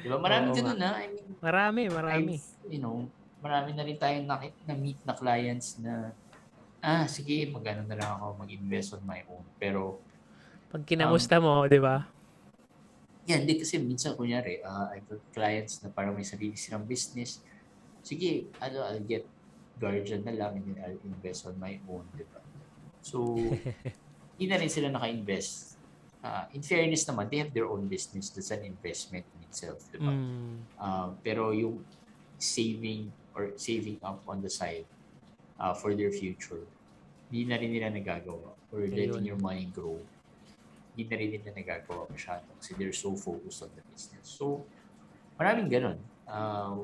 Di 0.02 0.08
ba? 0.08 0.18
Marami 0.18 0.46
Oo 0.52 0.56
ganun 0.56 0.78
na. 0.80 0.90
I 0.98 1.08
mean, 1.12 1.26
Marami, 1.38 1.82
marami. 1.92 2.36
I've, 2.38 2.72
you 2.72 2.80
know, 2.82 3.06
marami 3.44 3.76
na 3.78 3.84
rin 3.86 3.98
tayong 3.98 4.26
na, 4.26 4.42
na-meet 4.66 5.00
na 5.06 5.14
clients 5.14 5.78
na, 5.78 6.12
ah, 6.82 7.06
sige, 7.06 7.46
magano 7.50 7.86
na 7.86 7.96
lang 7.98 8.10
ako 8.18 8.42
mag-invest 8.42 8.98
on 8.98 9.04
my 9.06 9.22
own. 9.30 9.46
Pero, 9.62 10.02
Pag 10.68 10.84
kinamusta 10.84 11.40
mo, 11.40 11.64
di 11.70 11.80
ba? 11.80 12.18
yan, 13.28 13.44
hindi 13.44 13.60
kasi 13.60 13.76
minsan, 13.84 14.16
kunyari, 14.16 14.64
uh, 14.64 14.88
I've 14.88 15.04
got 15.04 15.20
clients 15.36 15.84
na 15.84 15.92
parang 15.92 16.16
may 16.16 16.24
sarili 16.24 16.56
silang 16.56 16.88
business. 16.88 17.44
Sige, 18.00 18.48
ano, 18.64 18.88
I'll 18.88 19.04
get 19.04 19.28
guardian 19.78 20.24
na 20.24 20.32
lang 20.34 20.58
and 20.58 20.66
then 20.74 20.78
I'll 20.80 21.02
invest 21.04 21.44
on 21.46 21.60
my 21.60 21.76
own, 21.92 22.08
di 22.16 22.24
ba? 22.24 22.40
So, 23.04 23.36
hindi 24.40 24.46
na 24.48 24.58
rin 24.58 24.72
sila 24.72 24.88
naka-invest. 24.90 25.77
Uh, 26.28 26.44
in 26.52 26.60
fairness 26.60 27.08
naman, 27.08 27.32
they 27.32 27.40
have 27.40 27.56
their 27.56 27.72
own 27.72 27.88
business. 27.88 28.28
That's 28.36 28.52
an 28.52 28.68
investment 28.68 29.24
in 29.24 29.40
itself, 29.48 29.80
di 29.88 30.00
ba? 30.04 30.12
Mm, 30.12 30.60
Uh, 30.76 31.10
pero 31.24 31.56
yung 31.56 31.80
saving 32.36 33.08
or 33.32 33.56
saving 33.56 33.96
up 34.04 34.20
on 34.28 34.44
the 34.44 34.52
side 34.52 34.84
uh, 35.56 35.72
for 35.72 35.96
their 35.96 36.12
future, 36.12 36.68
hindi 37.32 37.48
na 37.48 37.56
rin 37.56 37.72
nila 37.72 37.88
nagagawa. 37.96 38.52
Or 38.76 38.84
letting 38.84 39.24
Ayun. 39.24 39.32
your 39.32 39.40
money 39.40 39.72
grow, 39.72 40.04
hindi 40.92 41.08
na 41.08 41.16
rin 41.16 41.30
nila 41.40 41.56
nagagawa 41.56 42.12
masyado 42.12 42.44
kasi 42.60 42.76
they're 42.76 42.92
so 42.92 43.16
focused 43.16 43.64
on 43.64 43.72
the 43.72 43.84
business. 43.88 44.28
So, 44.28 44.68
maraming 45.40 45.72
ganun. 45.72 45.98
Uh, 46.28 46.84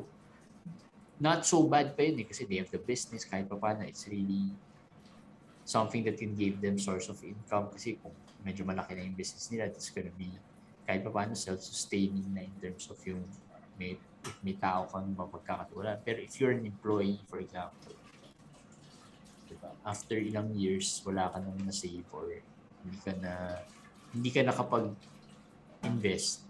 not 1.19 1.43
so 1.43 1.67
bad 1.67 1.99
pa 1.99 2.07
yun 2.07 2.23
eh 2.23 2.27
kasi 2.27 2.47
they 2.47 2.63
have 2.63 2.71
the 2.71 2.79
business 2.79 3.27
kahit 3.27 3.51
pa 3.51 3.59
paano. 3.59 3.83
It's 3.83 4.07
really 4.07 4.55
something 5.67 6.07
that 6.07 6.15
can 6.15 6.31
give 6.31 6.63
them 6.63 6.79
source 6.79 7.11
of 7.11 7.19
income 7.19 7.67
kasi 7.75 7.99
kung 7.99 8.15
medyo 8.43 8.67
malaki 8.67 8.93
na 8.93 9.07
yung 9.07 9.17
business 9.17 9.49
nila, 9.49 9.71
it's 9.71 9.89
gonna 9.89 10.13
be 10.19 10.29
kahit 10.83 10.99
pa 10.99 11.11
paano 11.11 11.31
self-sustaining 11.31 12.27
na 12.35 12.43
in 12.43 12.55
terms 12.59 12.91
of 12.91 12.99
yung 13.07 13.23
may, 13.79 13.95
if 14.27 14.35
may 14.43 14.59
tao 14.59 14.83
kang 14.91 15.15
mapagkakatulan. 15.15 15.95
Pero 16.03 16.19
if 16.19 16.35
you're 16.37 16.51
an 16.51 16.67
employee, 16.67 17.23
for 17.31 17.39
example, 17.39 17.95
diba, 19.47 19.71
after 19.87 20.19
ilang 20.19 20.51
years, 20.51 20.99
wala 21.07 21.31
ka 21.31 21.39
nang 21.39 21.55
na-save 21.63 22.03
or 22.11 22.35
hindi 22.83 22.99
ka 22.99 23.15
na 23.23 23.63
hindi 24.11 24.29
ka 24.29 24.43
nakapag-invest 24.43 26.43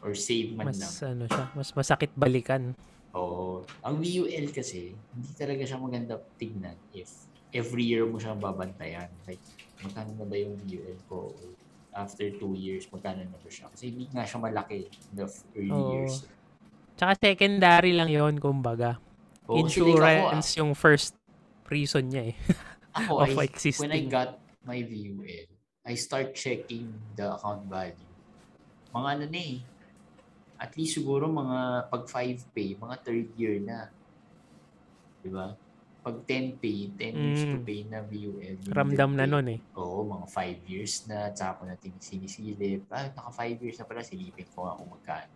or 0.00 0.14
save 0.14 0.54
man 0.54 0.70
mas, 0.70 0.78
lang. 0.78 1.18
ano 1.18 1.24
siya, 1.26 1.44
mas 1.52 1.68
masakit 1.74 2.10
balikan. 2.14 2.72
Oo. 3.12 3.66
Ang 3.84 4.00
VUL 4.00 4.48
kasi, 4.54 4.94
hindi 4.94 5.30
talaga 5.36 5.66
siya 5.66 5.76
maganda 5.76 6.16
tignan 6.40 6.78
if 6.96 7.28
every 7.52 7.84
year 7.84 8.08
mo 8.08 8.16
siyang 8.16 8.40
babantayan. 8.40 9.12
Like, 9.28 9.40
magkano 9.84 10.16
na 10.16 10.26
ba 10.26 10.36
yung 10.40 10.56
VUL 10.64 10.98
ko? 11.06 11.36
After 11.92 12.24
two 12.40 12.56
years, 12.56 12.88
magkano 12.88 13.20
na 13.20 13.36
ba 13.36 13.48
siya? 13.52 13.68
Kasi 13.68 13.92
hindi 13.92 14.08
nga 14.08 14.24
siya 14.24 14.40
malaki 14.40 14.88
in 14.88 15.12
the 15.12 15.28
early 15.60 15.68
Oo. 15.76 15.92
years. 16.00 16.24
Tsaka 16.96 17.12
secondary 17.20 17.92
lang 17.92 18.08
yon 18.08 18.40
kumbaga. 18.40 18.96
Oo, 19.48 19.68
kasi 19.68 19.84
like 19.84 20.24
ako, 20.24 20.32
ah, 20.32 20.36
Insurance 20.40 20.50
yung 20.56 20.72
first 20.72 21.12
reason 21.68 22.08
niya 22.08 22.32
eh. 22.32 22.36
Ako, 23.00 23.24
of 23.24 23.32
I, 23.40 23.48
existing. 23.48 23.88
when 23.88 23.92
I 23.96 24.04
got 24.04 24.36
my 24.68 24.80
VUL, 24.84 25.48
I 25.84 25.94
start 25.96 26.36
checking 26.36 26.92
the 27.16 27.32
account 27.32 27.64
value. 27.68 28.12
Mga 28.92 29.08
ano 29.08 29.24
na 29.32 29.40
eh, 29.40 29.56
at 30.60 30.76
least 30.76 31.00
siguro 31.00 31.26
mga 31.26 31.88
pag 31.88 32.04
5 32.06 32.52
pay, 32.52 32.76
mga 32.76 32.96
third 33.00 33.28
year 33.34 33.56
na. 33.64 33.88
Di 35.24 35.32
ba? 35.32 35.56
Pag 36.02 36.26
10 36.26 36.58
pay, 36.58 36.90
10 36.98 37.14
years 37.14 37.42
to 37.46 37.56
Mm. 37.56 37.64
pay 37.64 37.80
na 37.86 38.02
VUL. 38.02 38.58
limited 38.58 38.74
Ramdam 38.74 39.10
na 39.14 39.24
nun 39.24 39.46
eh. 39.46 39.62
Oo, 39.78 40.02
mga 40.02 40.26
5 40.26 40.58
years 40.66 41.06
na, 41.06 41.30
tsaka 41.30 41.62
ko 41.62 41.70
natin 41.70 41.94
sinisilip. 42.02 42.90
Ah, 42.90 43.06
naka 43.06 43.30
5 43.30 43.62
years 43.62 43.78
na 43.78 43.86
pala, 43.86 44.02
silipin 44.02 44.42
ko 44.50 44.66
kung 44.66 44.90
magkano. 44.90 45.30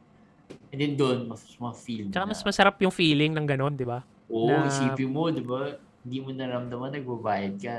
And 0.75 0.79
then 0.79 0.99
doon, 0.99 1.31
mas 1.31 1.47
ma-feel 1.63 2.11
Tsaka 2.11 2.27
na. 2.27 2.31
mas 2.35 2.43
masarap 2.43 2.75
yung 2.83 2.91
feeling 2.91 3.31
ng 3.31 3.47
ganon, 3.47 3.79
di 3.79 3.87
ba? 3.87 4.03
Oo, 4.27 4.51
na- 4.51 4.67
isipin 4.67 5.07
mo, 5.07 5.31
di 5.31 5.47
ba? 5.47 5.79
Hindi 6.03 6.19
mo 6.19 6.35
naramdaman, 6.35 6.91
nagbabayad 6.99 7.55
ka. 7.63 7.75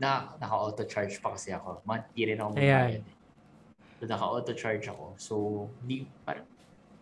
Na, 0.00 0.32
naka-auto-charge 0.40 1.20
pa 1.20 1.36
kasi 1.36 1.52
ako. 1.52 1.84
Monthly 1.84 2.32
rin 2.32 2.40
ako 2.40 2.50
magbayad. 2.56 3.04
eh. 3.04 3.14
So, 4.00 4.08
naka-auto-charge 4.08 4.84
ako. 4.88 5.04
So, 5.20 5.34
hindi, 5.84 6.08
parang, 6.24 6.48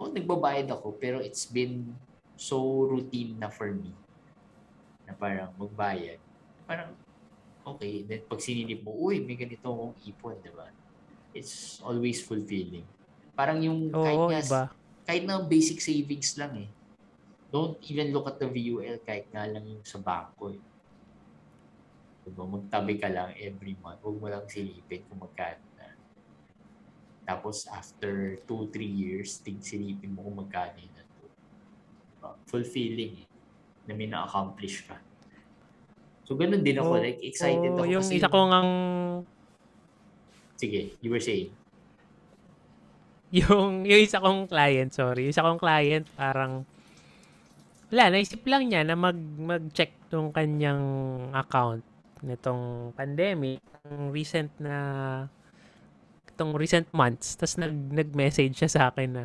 oh, 0.03 0.11
nagbabayad 0.11 0.67
ako, 0.67 0.99
pero 0.99 1.23
it's 1.23 1.47
been 1.47 1.95
so 2.35 2.59
routine 2.85 3.39
na 3.39 3.47
for 3.47 3.71
me. 3.71 3.95
Na 5.13 5.21
parang 5.21 5.53
magbayad. 5.61 6.17
Parang, 6.65 6.97
okay. 7.69 8.09
Then, 8.09 8.25
pag 8.25 8.41
sinilip 8.41 8.81
mo, 8.81 8.97
uy, 8.97 9.21
may 9.21 9.37
ganito 9.37 9.69
akong 9.69 9.93
ipon, 10.09 10.41
di 10.41 10.49
ba? 10.57 10.73
It's 11.37 11.85
always 11.85 12.25
fulfilling. 12.25 12.89
Parang 13.37 13.61
yung, 13.61 13.93
kahit 13.93 14.17
Oo, 14.17 14.33
nga, 14.33 14.41
iba. 14.41 14.63
kahit 15.05 15.25
na 15.29 15.45
basic 15.45 15.85
savings 15.85 16.33
lang 16.41 16.65
eh. 16.65 16.71
Don't 17.53 17.77
even 17.93 18.09
look 18.17 18.25
at 18.25 18.41
the 18.41 18.49
VUL 18.49 18.97
kahit 19.05 19.29
nga 19.29 19.45
lang 19.45 19.69
yung 19.69 19.85
sa 19.85 20.01
bangko 20.01 20.57
eh. 20.57 20.63
Diba? 22.25 22.49
Magtabi 22.49 22.97
ka 22.97 23.13
lang 23.13 23.37
every 23.37 23.77
month. 23.85 24.01
Huwag 24.01 24.17
mo 24.17 24.27
lang 24.33 24.49
silipin 24.49 25.05
kung 25.11 25.21
magkano 25.21 25.61
na. 25.77 25.93
Tapos 27.29 27.69
after 27.69 28.41
2-3 28.49 28.81
years, 28.81 29.37
tig 29.45 29.61
silipin 29.61 30.17
mo 30.17 30.25
kung 30.25 30.41
magkano 30.41 30.81
na 30.81 31.05
to. 31.05 31.25
Diba? 31.29 32.31
Fulfilling 32.49 33.27
eh, 33.27 33.32
na 33.87 33.93
may 33.95 34.07
na-accomplish 34.07 34.87
ka. 34.87 34.97
So, 36.23 36.39
ganun 36.39 36.63
din 36.63 36.79
ako. 36.79 36.97
Oh, 36.97 37.03
like, 37.03 37.21
excited 37.21 37.73
oh, 37.75 37.83
ako. 37.83 37.91
yung 37.91 38.05
kasi 38.05 38.17
isa 38.19 38.29
ko 38.31 38.39
ngang 38.49 38.71
Sige, 40.63 40.95
you 41.03 41.11
were 41.11 41.19
saying. 41.23 41.51
yung 43.33 43.89
yung 43.89 44.03
isa 44.05 44.21
kong 44.21 44.45
client, 44.47 44.93
sorry, 44.93 45.27
yung 45.27 45.33
isa 45.33 45.43
kong 45.43 45.59
client 45.59 46.05
parang 46.15 46.69
wala, 47.89 48.13
naisip 48.13 48.45
lang 48.45 48.69
niya 48.69 48.85
na 48.85 48.95
mag 48.97 49.17
mag-check 49.19 49.93
tong 50.13 50.31
kanyang 50.31 50.81
account 51.33 51.83
nitong 52.23 52.95
pandemic, 52.95 53.59
ang 53.89 54.15
recent 54.15 54.53
na 54.63 54.77
itong 56.33 56.55
recent 56.55 56.87
months, 56.95 57.35
tapos 57.35 57.59
nag 57.59 57.75
nag-message 57.93 58.55
siya 58.57 58.71
sa 58.71 58.83
akin 58.93 59.11
na 59.11 59.25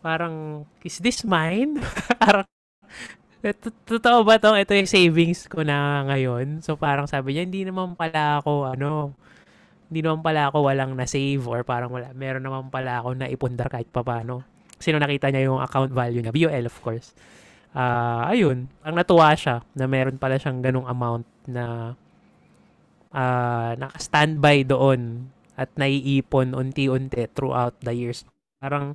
parang 0.00 0.66
is 0.82 0.98
this 0.98 1.22
mine? 1.22 1.78
parang 2.22 2.46
"Tot- 2.46 3.21
Totoo 3.42 4.22
ba 4.22 4.38
to? 4.38 4.54
Ito 4.54 4.70
yung 4.78 4.86
savings 4.86 5.50
ko 5.50 5.66
na 5.66 6.06
ngayon. 6.06 6.62
So 6.62 6.78
parang 6.78 7.10
sabi 7.10 7.34
niya, 7.34 7.42
hindi 7.42 7.66
naman 7.66 7.98
pala 7.98 8.38
ako 8.38 8.70
ano, 8.70 9.18
hindi 9.90 10.00
naman 10.06 10.22
pala 10.22 10.46
ako 10.48 10.62
walang 10.62 10.94
na-save 10.94 11.42
or 11.50 11.66
parang 11.66 11.90
wala. 11.90 12.14
Meron 12.14 12.46
naman 12.46 12.70
pala 12.70 13.02
ako 13.02 13.18
na 13.18 13.26
ipundar 13.26 13.66
kahit 13.66 13.90
papano. 13.90 14.46
Kasi 14.78 14.94
nung 14.94 15.02
nakita 15.02 15.34
niya 15.34 15.50
yung 15.50 15.58
account 15.58 15.90
value 15.90 16.22
niya, 16.22 16.30
BUL 16.30 16.64
of 16.70 16.78
course. 16.86 17.12
Ah, 17.74 18.30
ayun, 18.30 18.70
ang 18.86 18.94
natuwa 18.94 19.34
siya 19.34 19.66
na 19.74 19.90
meron 19.90 20.22
pala 20.22 20.38
siyang 20.38 20.62
ganung 20.62 20.86
amount 20.86 21.26
na 21.50 21.98
ah 23.12 23.74
naka-standby 23.76 24.64
doon 24.64 25.28
at 25.58 25.68
naiipon 25.76 26.54
unti-unti 26.56 27.26
throughout 27.34 27.74
the 27.82 27.92
years. 27.92 28.22
Parang 28.62 28.94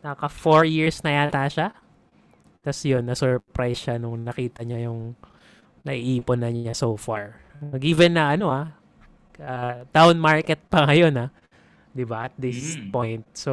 naka 0.00 0.30
4 0.30 0.62
years 0.64 1.02
na 1.02 1.10
yata 1.26 1.42
siya. 1.50 1.68
Tapos 2.62 2.80
yun, 2.84 3.06
na-surprise 3.06 3.78
siya 3.78 3.94
nung 3.96 4.18
nakita 4.22 4.66
niya 4.66 4.90
yung 4.90 5.14
naiipon 5.86 6.42
na 6.42 6.50
niya 6.50 6.74
so 6.74 6.98
far. 6.98 7.38
Given 7.78 8.14
na 8.18 8.34
ano 8.34 8.50
ah, 8.50 8.74
ah, 9.40 9.82
down 9.90 10.18
market 10.18 10.58
pa 10.68 10.86
ngayon 10.86 11.14
ah. 11.26 11.30
'Di 11.94 12.04
ba? 12.06 12.30
At 12.30 12.34
this 12.38 12.78
Mm. 12.78 12.90
point. 12.94 13.24
So, 13.34 13.52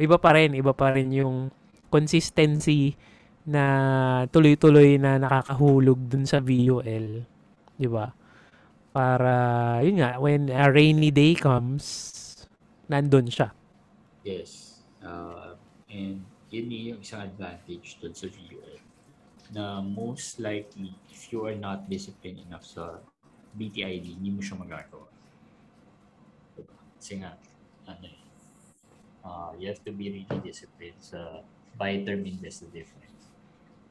iba 0.00 0.16
pa 0.16 0.32
rin, 0.32 0.56
iba 0.56 0.72
pa 0.72 0.94
rin 0.96 1.12
yung 1.12 1.52
consistency 1.92 2.96
na 3.44 3.64
tuloy-tuloy 4.30 4.96
na 4.96 5.18
nakakahulog 5.20 5.98
dun 6.08 6.24
sa 6.24 6.40
VUL. 6.40 7.26
'Di 7.76 7.88
ba? 7.90 8.14
Para 8.92 9.32
yun 9.84 10.00
nga, 10.00 10.16
when 10.20 10.48
a 10.52 10.68
rainy 10.68 11.08
day 11.12 11.32
comes, 11.36 11.84
nandun 12.88 13.28
siya. 13.28 13.52
Yes. 14.24 14.80
Uh, 15.02 15.56
and 15.90 16.22
yun 16.52 16.68
yung 16.68 17.00
isang 17.00 17.24
advantage 17.24 17.96
dun 17.98 18.12
sa 18.12 18.28
VUL. 18.28 18.76
Na 19.52 19.80
most 19.80 20.36
likely, 20.36 20.92
if 21.08 21.32
you 21.32 21.48
are 21.48 21.56
not 21.56 21.88
disciplined 21.88 22.44
enough 22.44 22.68
sa 22.68 23.00
BTID, 23.56 24.20
hindi 24.20 24.30
mo 24.32 24.44
siya 24.44 24.60
magagawa. 24.60 25.08
Diba? 26.52 26.76
Kasi 27.00 27.24
nga, 27.24 27.32
ano 27.88 28.04
eh, 28.04 28.20
uh, 29.24 29.50
you 29.56 29.66
have 29.72 29.80
to 29.80 29.92
be 29.96 30.12
really 30.12 30.38
disciplined 30.44 31.00
sa 31.00 31.40
buy 31.76 32.04
term 32.04 32.20
invest 32.28 32.68
the 32.68 32.70
difference. 32.70 33.32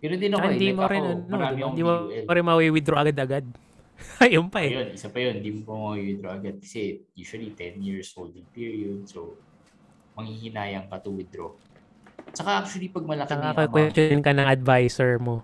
Ganun 0.01 0.17
din 0.21 0.33
ako 0.33 0.37
Tsaka 0.41 0.49
eh. 0.49 0.53
hindi 0.57 0.69
Like 0.69 0.77
mo 0.77 0.83
rin, 0.85 1.01
ako, 1.01 1.09
ano, 1.13 1.45
diba? 1.49 1.67
hindi 1.69 1.83
mo 1.85 1.93
VUL. 2.09 2.25
rin 2.29 2.45
mawi-withdraw 2.45 2.99
agad-agad. 3.01 3.45
Ayun 4.25 4.49
pa 4.49 4.65
eh. 4.65 4.73
Ayun, 4.73 4.87
isa 4.97 5.07
pa 5.09 5.17
yun, 5.21 5.33
hindi 5.41 5.49
mo 5.53 5.61
pa 5.65 5.73
mag-withdraw 5.77 6.31
agad 6.37 6.55
kasi 6.61 7.05
usually 7.13 7.53
10 7.53 7.81
years 7.81 8.09
holding 8.13 8.45
period. 8.49 9.05
So, 9.05 9.37
manghihinayang 10.17 10.89
ka 10.89 10.97
to 11.05 11.13
withdraw. 11.13 11.53
Saka 12.31 12.63
actually, 12.63 12.87
pag 12.87 13.03
malaki 13.03 13.31
na 13.35 13.35
yung 13.35 13.43
Nakaka-question 13.51 14.19
ka 14.23 14.31
ng 14.31 14.47
advisor 14.47 15.11
mo. 15.19 15.35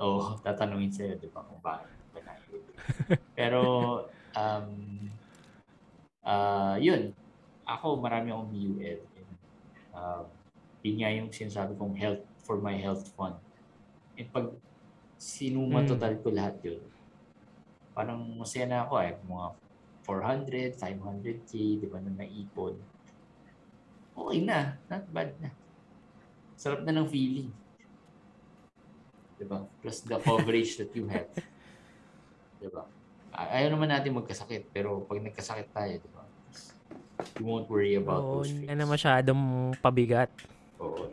Oo, 0.00 0.18
oh, 0.18 0.28
tatanungin 0.40 0.90
sa'yo, 0.90 1.14
di 1.20 1.28
ba, 1.28 1.44
kung 1.44 1.60
bakit 1.60 1.90
ba 2.10 2.20
na 2.24 2.32
Pero, 3.38 3.62
um, 4.34 4.68
ah 6.24 6.74
yun, 6.80 7.12
ako, 7.68 8.00
marami 8.00 8.32
akong 8.32 8.50
BUL. 8.50 8.98
And, 8.98 9.30
um, 9.94 10.24
yun 10.82 10.96
nga 10.98 11.10
yung 11.12 11.30
sinasabi 11.30 11.76
kong 11.76 11.94
health 11.94 12.24
for 12.42 12.58
my 12.58 12.74
health 12.74 13.06
fund. 13.14 13.36
And 14.16 14.28
pag 14.32 14.50
sinuma 15.20 15.84
Mm. 15.84 15.88
total 15.94 16.14
ko 16.24 16.28
lahat 16.32 16.56
yun, 16.64 16.80
parang 17.92 18.24
masaya 18.40 18.64
na 18.66 18.88
ako 18.88 18.94
eh, 19.04 19.14
mga 19.20 19.46
400, 20.08 20.80
500k, 20.80 21.52
di 21.78 21.86
ba, 21.86 22.00
na 22.00 22.10
naipon. 22.16 22.74
Okay 24.16 24.40
na, 24.42 24.80
not 24.88 25.04
bad 25.12 25.30
na. 25.38 25.59
Sarap 26.60 26.84
na 26.84 26.92
ng 26.92 27.08
feeling. 27.08 27.48
Diba? 29.40 29.64
Plus 29.80 30.04
the 30.04 30.20
coverage 30.20 30.76
that 30.76 30.92
you 30.92 31.08
have. 31.08 31.32
Diba? 32.60 32.84
Ay- 33.32 33.64
Ayaw 33.64 33.72
naman 33.72 33.88
natin 33.88 34.12
magkasakit, 34.12 34.68
pero 34.68 35.00
pag 35.08 35.24
nagkasakit 35.24 35.72
tayo, 35.72 35.96
diba? 35.96 36.22
You 37.40 37.48
won't 37.48 37.64
worry 37.64 37.96
about 37.96 38.20
Oo, 38.20 38.44
those 38.44 38.52
things. 38.52 38.68
na 38.68 38.84
masyadong 38.84 39.40
pabigat. 39.80 40.28
Oo. 40.76 41.08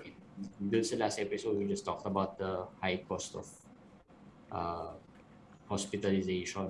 Doon 0.59 0.83
sa 0.83 0.99
last 0.99 1.15
episode, 1.17 1.55
we 1.55 1.63
just 1.63 1.87
talked 1.87 2.03
about 2.03 2.35
the 2.35 2.67
high 2.83 2.99
cost 3.07 3.31
of 3.33 3.47
uh, 4.51 4.91
hospitalization. 5.71 6.67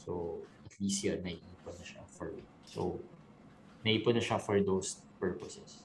So, 0.00 0.40
at 0.64 0.72
least 0.80 1.04
yan, 1.04 1.20
naiipon 1.20 1.74
na 1.76 1.84
siya 1.84 2.00
for, 2.08 2.32
so, 2.64 2.96
naipon 3.84 4.16
na 4.16 4.24
siya 4.24 4.40
for 4.40 4.56
those 4.60 5.04
purposes. 5.20 5.84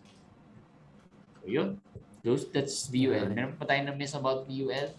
So, 1.43 1.51
yun. 1.51 1.75
Those, 2.23 2.47
that's 2.55 2.87
VUL. 2.87 3.27
Meron 3.35 3.59
pa 3.59 3.67
tayo 3.67 3.83
na-miss 3.83 4.15
about 4.15 4.47
VUL? 4.47 4.95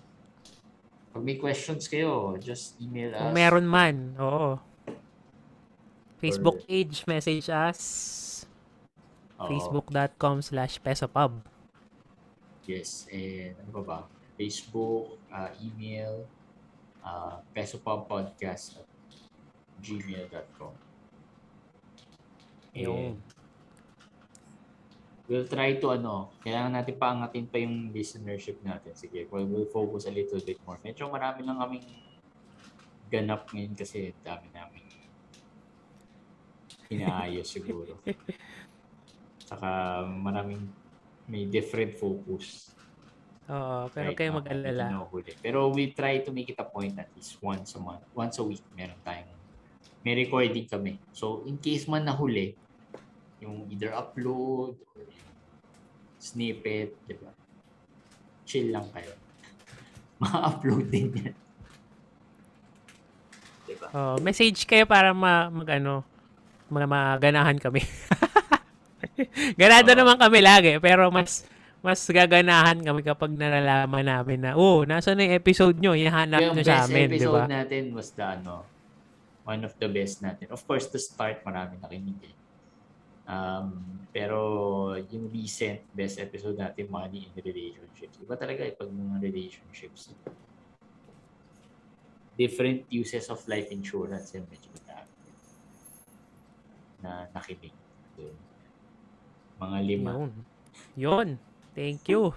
Pag 1.17 1.23
may 1.25 1.41
questions 1.41 1.89
kayo, 1.89 2.37
just 2.37 2.77
email 2.77 3.17
us. 3.17 3.25
Kung 3.25 3.33
meron 3.33 3.65
man, 3.65 4.13
oo. 4.21 4.61
Facebook 6.21 6.61
page, 6.69 7.09
message 7.09 7.49
us. 7.49 7.81
Oo. 9.41 9.49
Facebook.com 9.49 10.45
slash 10.45 10.77
pesopub. 10.77 11.41
Yes. 12.69 13.09
And 13.09 13.57
ano 13.57 13.71
ba 13.81 13.83
ba? 13.83 13.99
Facebook, 14.37 15.17
uh, 15.33 15.49
email, 15.65 16.29
uh, 17.01 17.41
pesopubpodcast 17.57 18.85
at 18.85 18.89
gmail.com. 19.81 20.75
Yung. 22.75 23.17
We'll 25.25 25.49
try 25.49 25.81
to 25.81 25.97
ano, 25.97 26.37
kailangan 26.45 26.77
natin 26.77 27.01
paangatin 27.01 27.49
pa 27.49 27.57
yung 27.57 27.89
listenership 27.97 28.61
natin. 28.61 28.93
Sige, 28.93 29.25
we'll, 29.33 29.49
we'll 29.49 29.71
focus 29.73 30.05
a 30.05 30.13
little 30.13 30.41
bit 30.45 30.61
more. 30.69 30.77
Medyo 30.85 31.09
marami 31.09 31.41
lang 31.49 31.57
kaming 31.57 31.87
ganap 33.09 33.49
ngayon 33.49 33.73
kasi 33.73 34.13
dami 34.21 34.53
namin 34.53 34.85
inaayos 36.93 37.49
siguro. 37.49 37.97
Saka 39.49 40.03
maraming 40.05 40.69
may 41.25 41.49
different 41.49 41.97
focus. 41.97 42.77
Oo, 43.49 43.89
pero 43.93 44.13
right 44.13 44.17
kayo 44.17 44.31
mag-alala. 44.41 45.09
Pero 45.41 45.69
we 45.73 45.93
try 45.93 46.21
to 46.21 46.33
make 46.33 46.53
it 46.53 46.61
a 46.61 46.69
point 46.69 46.97
at 46.97 47.09
least 47.17 47.41
once 47.41 47.77
a 47.77 47.81
month, 47.81 48.05
once 48.13 48.37
a 48.41 48.45
week, 48.45 48.65
meron 48.73 48.97
tayong 49.05 49.35
may 50.05 50.13
recording 50.21 50.69
kami. 50.69 51.01
So, 51.17 51.41
in 51.49 51.57
case 51.57 51.89
man 51.89 52.05
nahuli, 52.05 52.53
yung 53.45 53.69
either 53.69 53.93
upload 53.93 54.75
or 54.97 55.01
yung 55.05 55.29
snippet, 56.17 56.97
di 57.05 57.15
ba? 57.21 57.31
Chill 58.49 58.73
lang 58.73 58.89
kayo. 58.97 59.13
Ma-upload 60.25 60.89
din 60.89 61.13
yan. 61.13 61.35
Di 63.69 63.75
ba? 63.77 63.87
Oo, 63.93 64.15
message 64.25 64.65
kayo 64.65 64.89
para 64.89 65.13
ma, 65.13 65.53
mag 65.53 65.69
ano, 65.77 66.01
mga 66.73 66.87
maganahan 66.89 67.59
kami. 67.61 67.85
Ganado 69.61 69.93
Oo. 69.93 69.99
naman 70.01 70.17
kami 70.17 70.39
lagi, 70.41 70.73
pero 70.81 71.13
mas 71.13 71.45
mas 71.85 72.01
gaganahan 72.09 72.81
kami 72.81 73.05
kapag 73.05 73.37
nalalaman 73.37 74.09
namin 74.09 74.41
na, 74.41 74.51
oh, 74.57 74.89
nasa 74.89 75.13
na 75.13 75.29
yung 75.29 75.37
episode 75.37 75.77
nyo, 75.77 75.93
yung 75.93 76.09
nyo 76.09 76.65
sa 76.65 76.89
amin, 76.89 77.13
di 77.13 77.21
episode 77.21 77.45
ba? 77.45 77.61
natin 77.61 77.93
was 77.93 78.09
the 78.17 78.25
ano, 78.25 78.65
one 79.45 79.61
of 79.61 79.77
the 79.77 79.85
best 79.93 80.25
natin. 80.25 80.49
Of 80.49 80.65
course, 80.65 80.89
the 80.89 80.97
start, 80.97 81.45
marami 81.45 81.77
nakinig 81.85 82.17
eh. 82.25 82.44
Um, 83.25 83.83
pero 84.13 84.39
yung 85.11 85.33
recent 85.33 85.81
best 85.97 86.21
episode 86.21 86.61
natin, 86.61 86.87
money 86.93 87.27
in 87.27 87.35
relationships. 87.41 88.21
Iba 88.21 88.37
talaga 88.37 88.63
eh, 88.63 88.77
pag 88.77 88.93
mga 88.93 89.17
relationships. 89.25 90.13
Different 92.35 92.85
uses 92.91 93.31
of 93.31 93.41
life 93.47 93.71
insurance 93.71 94.35
and 94.35 94.45
medyo 94.51 94.75
na 97.05 97.29
nakinig. 97.37 97.77
Dun. 98.17 98.33
Mga 99.61 99.79
lima. 99.85 100.11
Yun. 100.17 100.33
Yun. 100.97 101.29
Thank 101.77 102.09
you. 102.09 102.33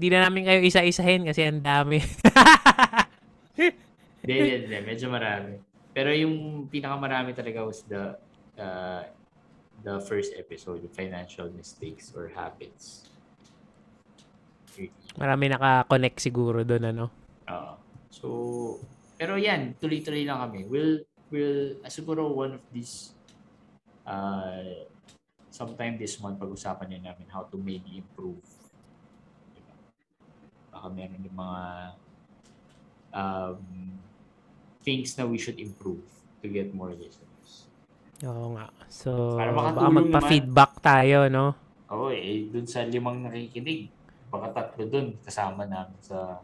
Hindi 0.00 0.08
na 0.16 0.24
namin 0.24 0.48
kayo 0.48 0.64
isa-isahin 0.64 1.28
kasi 1.28 1.44
ang 1.44 1.60
dami. 1.60 2.00
Hindi, 4.18 4.34
hindi, 4.44 4.56
hindi. 4.64 4.78
Medyo 4.86 5.06
marami. 5.12 5.56
Pero 5.92 6.14
yung 6.14 6.66
pinakamarami 6.70 7.34
talaga 7.34 7.64
was 7.66 7.82
the 7.90 8.14
uh, 8.60 9.02
the 9.82 10.00
first 10.02 10.34
episode, 10.34 10.82
the 10.82 10.90
financial 10.90 11.50
mistakes 11.54 12.10
or 12.14 12.30
habits. 12.34 13.06
Marami 15.18 15.50
naka-connect 15.50 16.18
siguro 16.22 16.62
doon, 16.62 16.94
ano? 16.94 17.04
Oo. 17.50 17.72
So, 18.10 18.26
pero 19.18 19.34
yan, 19.34 19.74
tuloy-tuloy 19.78 20.22
lang 20.22 20.38
kami. 20.46 20.66
We'll, 20.70 21.02
we'll, 21.30 21.78
uh, 21.82 21.90
siguro 21.90 22.30
one 22.30 22.58
of 22.58 22.64
these, 22.70 23.14
uh, 24.06 24.86
sometime 25.50 25.98
this 25.98 26.18
month, 26.22 26.38
pag-usapan 26.38 26.86
din 26.94 27.02
namin 27.02 27.26
how 27.30 27.46
to 27.50 27.58
maybe 27.58 27.98
improve. 27.98 28.42
Diba? 29.54 29.74
Baka 30.70 30.86
meron 30.94 31.26
yung 31.26 31.38
mga 31.38 31.62
um, 33.14 33.62
things 34.86 35.18
na 35.18 35.26
we 35.26 35.38
should 35.38 35.58
improve 35.58 36.02
to 36.42 36.46
get 36.46 36.70
more 36.70 36.94
listeners. 36.94 37.27
Oo 38.20 38.46
nga. 38.52 38.66
So, 38.88 39.36
Para 39.36 39.52
baka 39.52 39.70
makatulong 39.76 39.94
magpa-feedback 40.10 40.72
tayo, 40.80 41.18
no? 41.28 41.54
Oo, 41.88 42.10
eh, 42.10 42.46
dun 42.46 42.64
sa 42.64 42.82
limang 42.82 43.22
nakikinig, 43.22 43.86
baka 44.28 44.50
tatlo 44.50 44.82
dun 44.84 45.14
kasama 45.20 45.62
namin 45.64 45.94
sa 46.00 46.42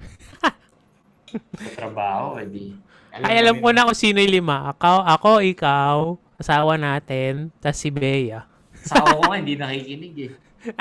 sa 1.56 1.70
trabaho, 1.74 2.36
edi. 2.36 2.76
Ay, 3.10 3.40
alam 3.40 3.58
namin- 3.58 3.62
ko 3.62 3.68
na 3.72 3.86
kung 3.86 3.98
sino 3.98 4.18
yung 4.18 4.34
lima. 4.36 4.70
Ako, 4.70 5.02
ako 5.02 5.30
ikaw, 5.42 5.96
asawa 6.36 6.76
natin, 6.76 7.50
tas 7.58 7.74
si 7.74 7.88
Bea. 7.88 8.44
Asawa 8.76 9.14
ko 9.14 9.22
nga, 9.24 9.36
hindi 9.40 9.54
nakikinig 9.54 10.14
eh. 10.20 10.32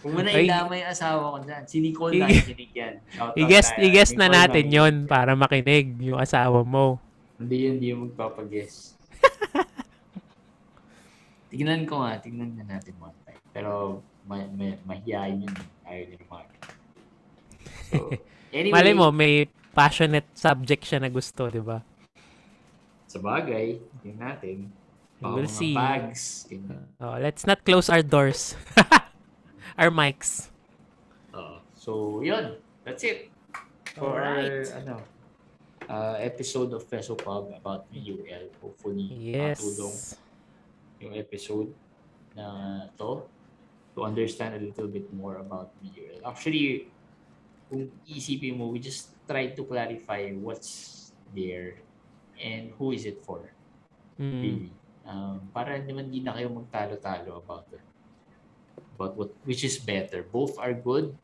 Kung 0.00 0.12
mo 0.12 0.20
na 0.20 0.30
Ay. 0.30 0.44
ilama 0.44 0.72
yung 0.74 0.90
asawa 0.90 1.32
ko 1.32 1.38
dyan. 1.40 1.62
Si 1.64 1.76
Nicole 1.80 2.12
I- 2.14 2.20
nakikinig 2.22 2.72
yan. 2.72 2.94
Shout 3.08 3.24
out 3.26 3.36
I-guess, 3.36 3.68
tayo. 3.70 3.80
i-guess 3.82 4.10
na 4.12 4.18
Nicole, 4.22 4.36
natin 4.36 4.52
nakikinig. 4.62 4.76
yon 4.76 4.94
para 5.06 5.32
makinig 5.32 5.86
yung 6.02 6.18
asawa 6.18 6.60
mo. 6.60 7.00
Hindi 7.44 7.56
yun, 7.68 7.72
hindi 7.76 7.86
yun 7.92 8.00
magpapag-guess. 8.08 8.96
tignan 11.52 11.84
ko 11.84 12.00
nga, 12.00 12.16
tignan 12.24 12.56
na 12.56 12.64
natin 12.64 12.96
one 12.96 13.12
time. 13.28 13.42
Pero 13.52 14.00
ma 14.24 14.40
ma 14.56 14.72
mahihayin 14.88 15.44
yun. 15.44 15.54
Ayaw 15.84 16.02
niya 16.08 16.24
mga 16.24 16.46
So, 17.92 17.96
anyway, 18.56 18.72
Malay 18.72 18.96
mo, 18.96 19.12
may 19.12 19.44
passionate 19.76 20.24
subject 20.32 20.88
siya 20.88 21.04
na 21.04 21.12
gusto, 21.12 21.52
di 21.52 21.60
ba? 21.60 21.84
sa 23.14 23.22
bagay, 23.22 23.78
yun 24.02 24.18
natin. 24.18 24.66
Baka 25.22 25.34
We'll 25.38 25.46
see. 25.46 25.70
bags. 25.70 26.50
Oh, 26.98 27.14
let's 27.22 27.46
not 27.46 27.62
close 27.62 27.86
our 27.86 28.02
doors. 28.02 28.58
our 29.78 29.94
mics. 29.94 30.50
Oo. 31.30 31.62
so, 31.78 32.18
yun. 32.26 32.58
That's 32.82 33.06
it. 33.06 33.30
For 33.94 34.18
Alright. 34.18 34.66
our, 34.66 34.82
ano, 34.82 34.94
uh, 35.88 36.16
episode 36.20 36.72
of 36.72 36.88
Peso 36.88 37.14
Pub 37.14 37.52
about 37.54 37.86
VUL. 37.92 38.50
Hopefully, 38.60 39.08
Yes. 39.34 39.60
makatulong 39.60 39.96
yung 41.02 41.14
episode 41.18 41.70
na 42.34 42.46
to 42.96 43.26
to 43.94 44.02
understand 44.02 44.58
a 44.58 44.62
little 44.62 44.90
bit 44.90 45.06
more 45.14 45.38
about 45.38 45.70
VUL. 45.78 46.18
Actually, 46.26 46.90
kung 47.70 47.90
isipin 48.08 48.58
mo, 48.58 48.70
we 48.72 48.82
just 48.82 49.14
try 49.28 49.52
to 49.54 49.62
clarify 49.64 50.34
what's 50.34 51.12
there 51.30 51.78
and 52.40 52.74
who 52.74 52.90
is 52.90 53.06
it 53.06 53.22
for. 53.22 53.54
Mm. 54.18 54.40
Really. 54.42 54.70
Um, 55.04 55.46
para 55.52 55.78
naman 55.78 56.08
di 56.10 56.24
na 56.24 56.32
kayo 56.34 56.50
magtalo-talo 56.50 57.38
about 57.38 57.68
it. 57.70 57.84
About 58.96 59.14
what, 59.14 59.30
which 59.46 59.62
is 59.62 59.78
better. 59.78 60.24
Both 60.26 60.58
are 60.58 60.74
good. 60.74 61.14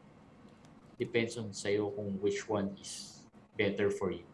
Depends 1.01 1.35
on 1.41 1.51
sa'yo 1.51 1.91
kung 1.97 2.21
which 2.21 2.45
one 2.47 2.77
is 2.79 3.25
better 3.57 3.89
for 3.89 4.13
you. 4.13 4.30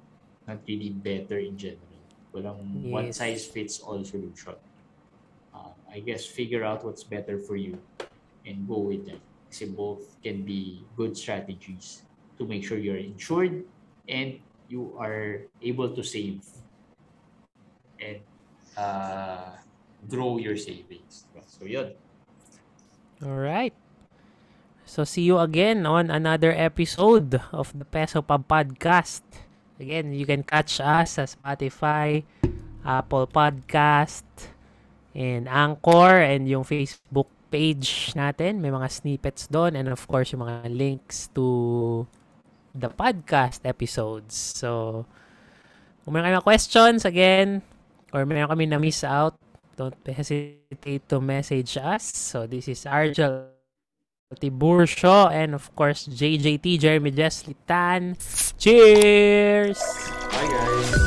Not 0.46 0.62
really 0.66 0.90
better 0.90 1.38
in 1.38 1.58
general. 1.58 1.98
Walang 2.34 2.90
one 2.90 3.12
size 3.12 3.46
fits 3.46 3.80
all 3.80 4.02
solution. 4.04 4.54
Uh, 5.54 5.74
I 5.90 6.00
guess 6.00 6.26
figure 6.26 6.62
out 6.62 6.84
what's 6.84 7.02
better 7.02 7.38
for 7.38 7.56
you 7.56 7.78
and 8.46 8.68
go 8.68 8.78
with 8.78 9.06
that. 9.10 9.20
Kasi 9.50 9.66
both 9.70 10.20
can 10.22 10.42
be 10.42 10.82
good 10.94 11.16
strategies 11.16 12.06
to 12.38 12.46
make 12.46 12.62
sure 12.62 12.78
you're 12.78 13.00
insured 13.00 13.64
and 14.06 14.38
you 14.68 14.92
are 14.98 15.46
able 15.62 15.88
to 15.90 16.02
save 16.02 16.42
and 17.98 18.20
uh, 18.76 19.56
grow 20.08 20.36
your 20.38 20.56
savings. 20.56 21.24
So, 21.46 21.64
yun. 21.64 21.96
Alright. 23.22 23.72
So, 24.84 25.04
see 25.04 25.22
you 25.22 25.38
again 25.38 25.86
on 25.86 26.10
another 26.10 26.52
episode 26.52 27.40
of 27.50 27.72
the 27.72 27.86
Peso 27.88 28.20
Pub 28.20 28.44
Podcast. 28.46 29.24
Again, 29.76 30.16
you 30.16 30.24
can 30.24 30.42
catch 30.42 30.80
us 30.80 31.20
sa 31.20 31.24
Spotify, 31.28 32.24
Apple 32.80 33.28
Podcast, 33.28 34.24
and 35.12 35.44
Anchor, 35.48 36.22
and 36.22 36.48
yung 36.48 36.64
Facebook 36.64 37.28
page 37.52 38.16
natin. 38.16 38.64
May 38.64 38.72
mga 38.72 38.88
snippets 38.88 39.46
doon, 39.46 39.76
and 39.76 39.92
of 39.92 40.00
course, 40.08 40.32
yung 40.32 40.48
mga 40.48 40.72
links 40.72 41.28
to 41.36 42.04
the 42.72 42.88
podcast 42.88 43.64
episodes. 43.68 44.32
So, 44.32 45.04
kung 46.04 46.16
meron 46.16 46.38
mga 46.38 46.46
questions, 46.46 47.04
again, 47.04 47.60
or 48.14 48.24
meron 48.24 48.48
kami 48.48 48.64
na-miss 48.70 49.04
out, 49.04 49.36
don't 49.76 49.96
hesitate 50.08 51.04
to 51.08 51.20
message 51.20 51.76
us. 51.76 52.08
So 52.16 52.48
this 52.48 52.68
is 52.68 52.86
Argel 52.88 53.55
Tiburcio 54.34 55.30
and 55.30 55.54
of 55.54 55.70
course 55.76 56.08
JJT 56.08 56.80
Jeremy 56.80 57.12
Jeslitan. 57.12 58.18
Cheers! 58.58 59.78
Bye, 59.78 60.48
guys. 60.50 61.05